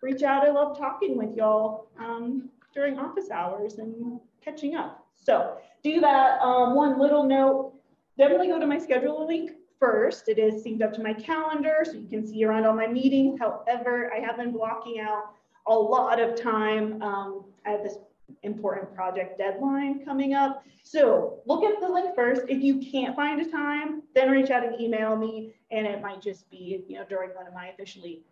reach 0.00 0.22
out. 0.22 0.46
I 0.46 0.50
love 0.50 0.78
talking 0.78 1.16
with 1.16 1.34
y'all 1.34 1.88
um, 1.98 2.48
during 2.72 2.98
office 2.98 3.30
hours 3.30 3.78
and 3.78 4.20
catching 4.42 4.76
up. 4.76 5.06
So 5.14 5.58
do 5.82 6.00
that. 6.00 6.40
Um, 6.40 6.74
one 6.74 7.00
little 7.00 7.24
note, 7.24 7.72
definitely 8.16 8.48
go 8.48 8.60
to 8.60 8.66
my 8.66 8.78
schedule 8.78 9.26
link 9.26 9.52
first. 9.78 10.28
It 10.28 10.38
is 10.38 10.64
synced 10.64 10.82
up 10.82 10.92
to 10.94 11.02
my 11.02 11.12
calendar, 11.12 11.84
so 11.84 11.92
you 11.92 12.08
can 12.08 12.26
see 12.26 12.44
around 12.44 12.64
all 12.66 12.74
my 12.74 12.86
meetings. 12.86 13.38
However, 13.38 14.12
I 14.14 14.20
have 14.20 14.36
been 14.36 14.52
blocking 14.52 15.00
out 15.00 15.34
a 15.66 15.74
lot 15.74 16.20
of 16.20 16.40
time. 16.40 17.02
Um, 17.02 17.44
I 17.64 17.70
have 17.70 17.82
this 17.82 17.98
important 18.42 18.94
project 18.94 19.38
deadline 19.38 20.04
coming 20.04 20.34
up. 20.34 20.64
So 20.82 21.40
look 21.46 21.64
at 21.64 21.80
the 21.80 21.88
link 21.88 22.14
first. 22.14 22.42
If 22.48 22.62
you 22.62 22.78
can't 22.78 23.14
find 23.14 23.40
a 23.40 23.50
time, 23.50 24.02
then 24.14 24.30
reach 24.30 24.50
out 24.50 24.64
and 24.64 24.80
email 24.80 25.16
me. 25.16 25.54
And 25.70 25.86
it 25.86 26.00
might 26.00 26.22
just 26.22 26.48
be, 26.50 26.84
you 26.88 26.98
know, 26.98 27.04
during 27.08 27.30
one 27.30 27.46
of 27.46 27.54
my 27.54 27.68
officially 27.68 28.22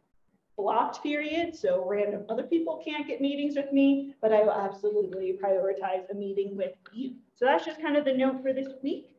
blocked 0.57 1.03
periods. 1.03 1.59
So 1.61 1.85
random 1.87 2.25
other 2.29 2.45
people 2.45 2.81
can't 2.85 3.07
get 3.07 3.21
meetings 3.21 3.57
with 3.57 3.73
me, 3.73 4.15
but 4.21 4.33
I 4.33 4.43
will 4.43 4.53
absolutely 4.53 5.39
prioritize 5.43 6.09
a 6.11 6.15
meeting 6.15 6.57
with 6.57 6.75
you. 6.93 7.15
So 7.35 7.45
that's 7.45 7.65
just 7.65 7.81
kind 7.81 7.97
of 7.97 8.05
the 8.05 8.15
note 8.15 8.43
for 8.43 8.53
this 8.53 8.69
week. 8.83 9.11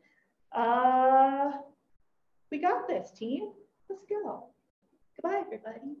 Uh, 0.52 1.52
we 2.50 2.58
got 2.58 2.88
this 2.88 3.10
team. 3.10 3.50
Let's 3.88 4.02
go. 4.08 4.48
Goodbye, 5.16 5.42
everybody. 5.44 5.96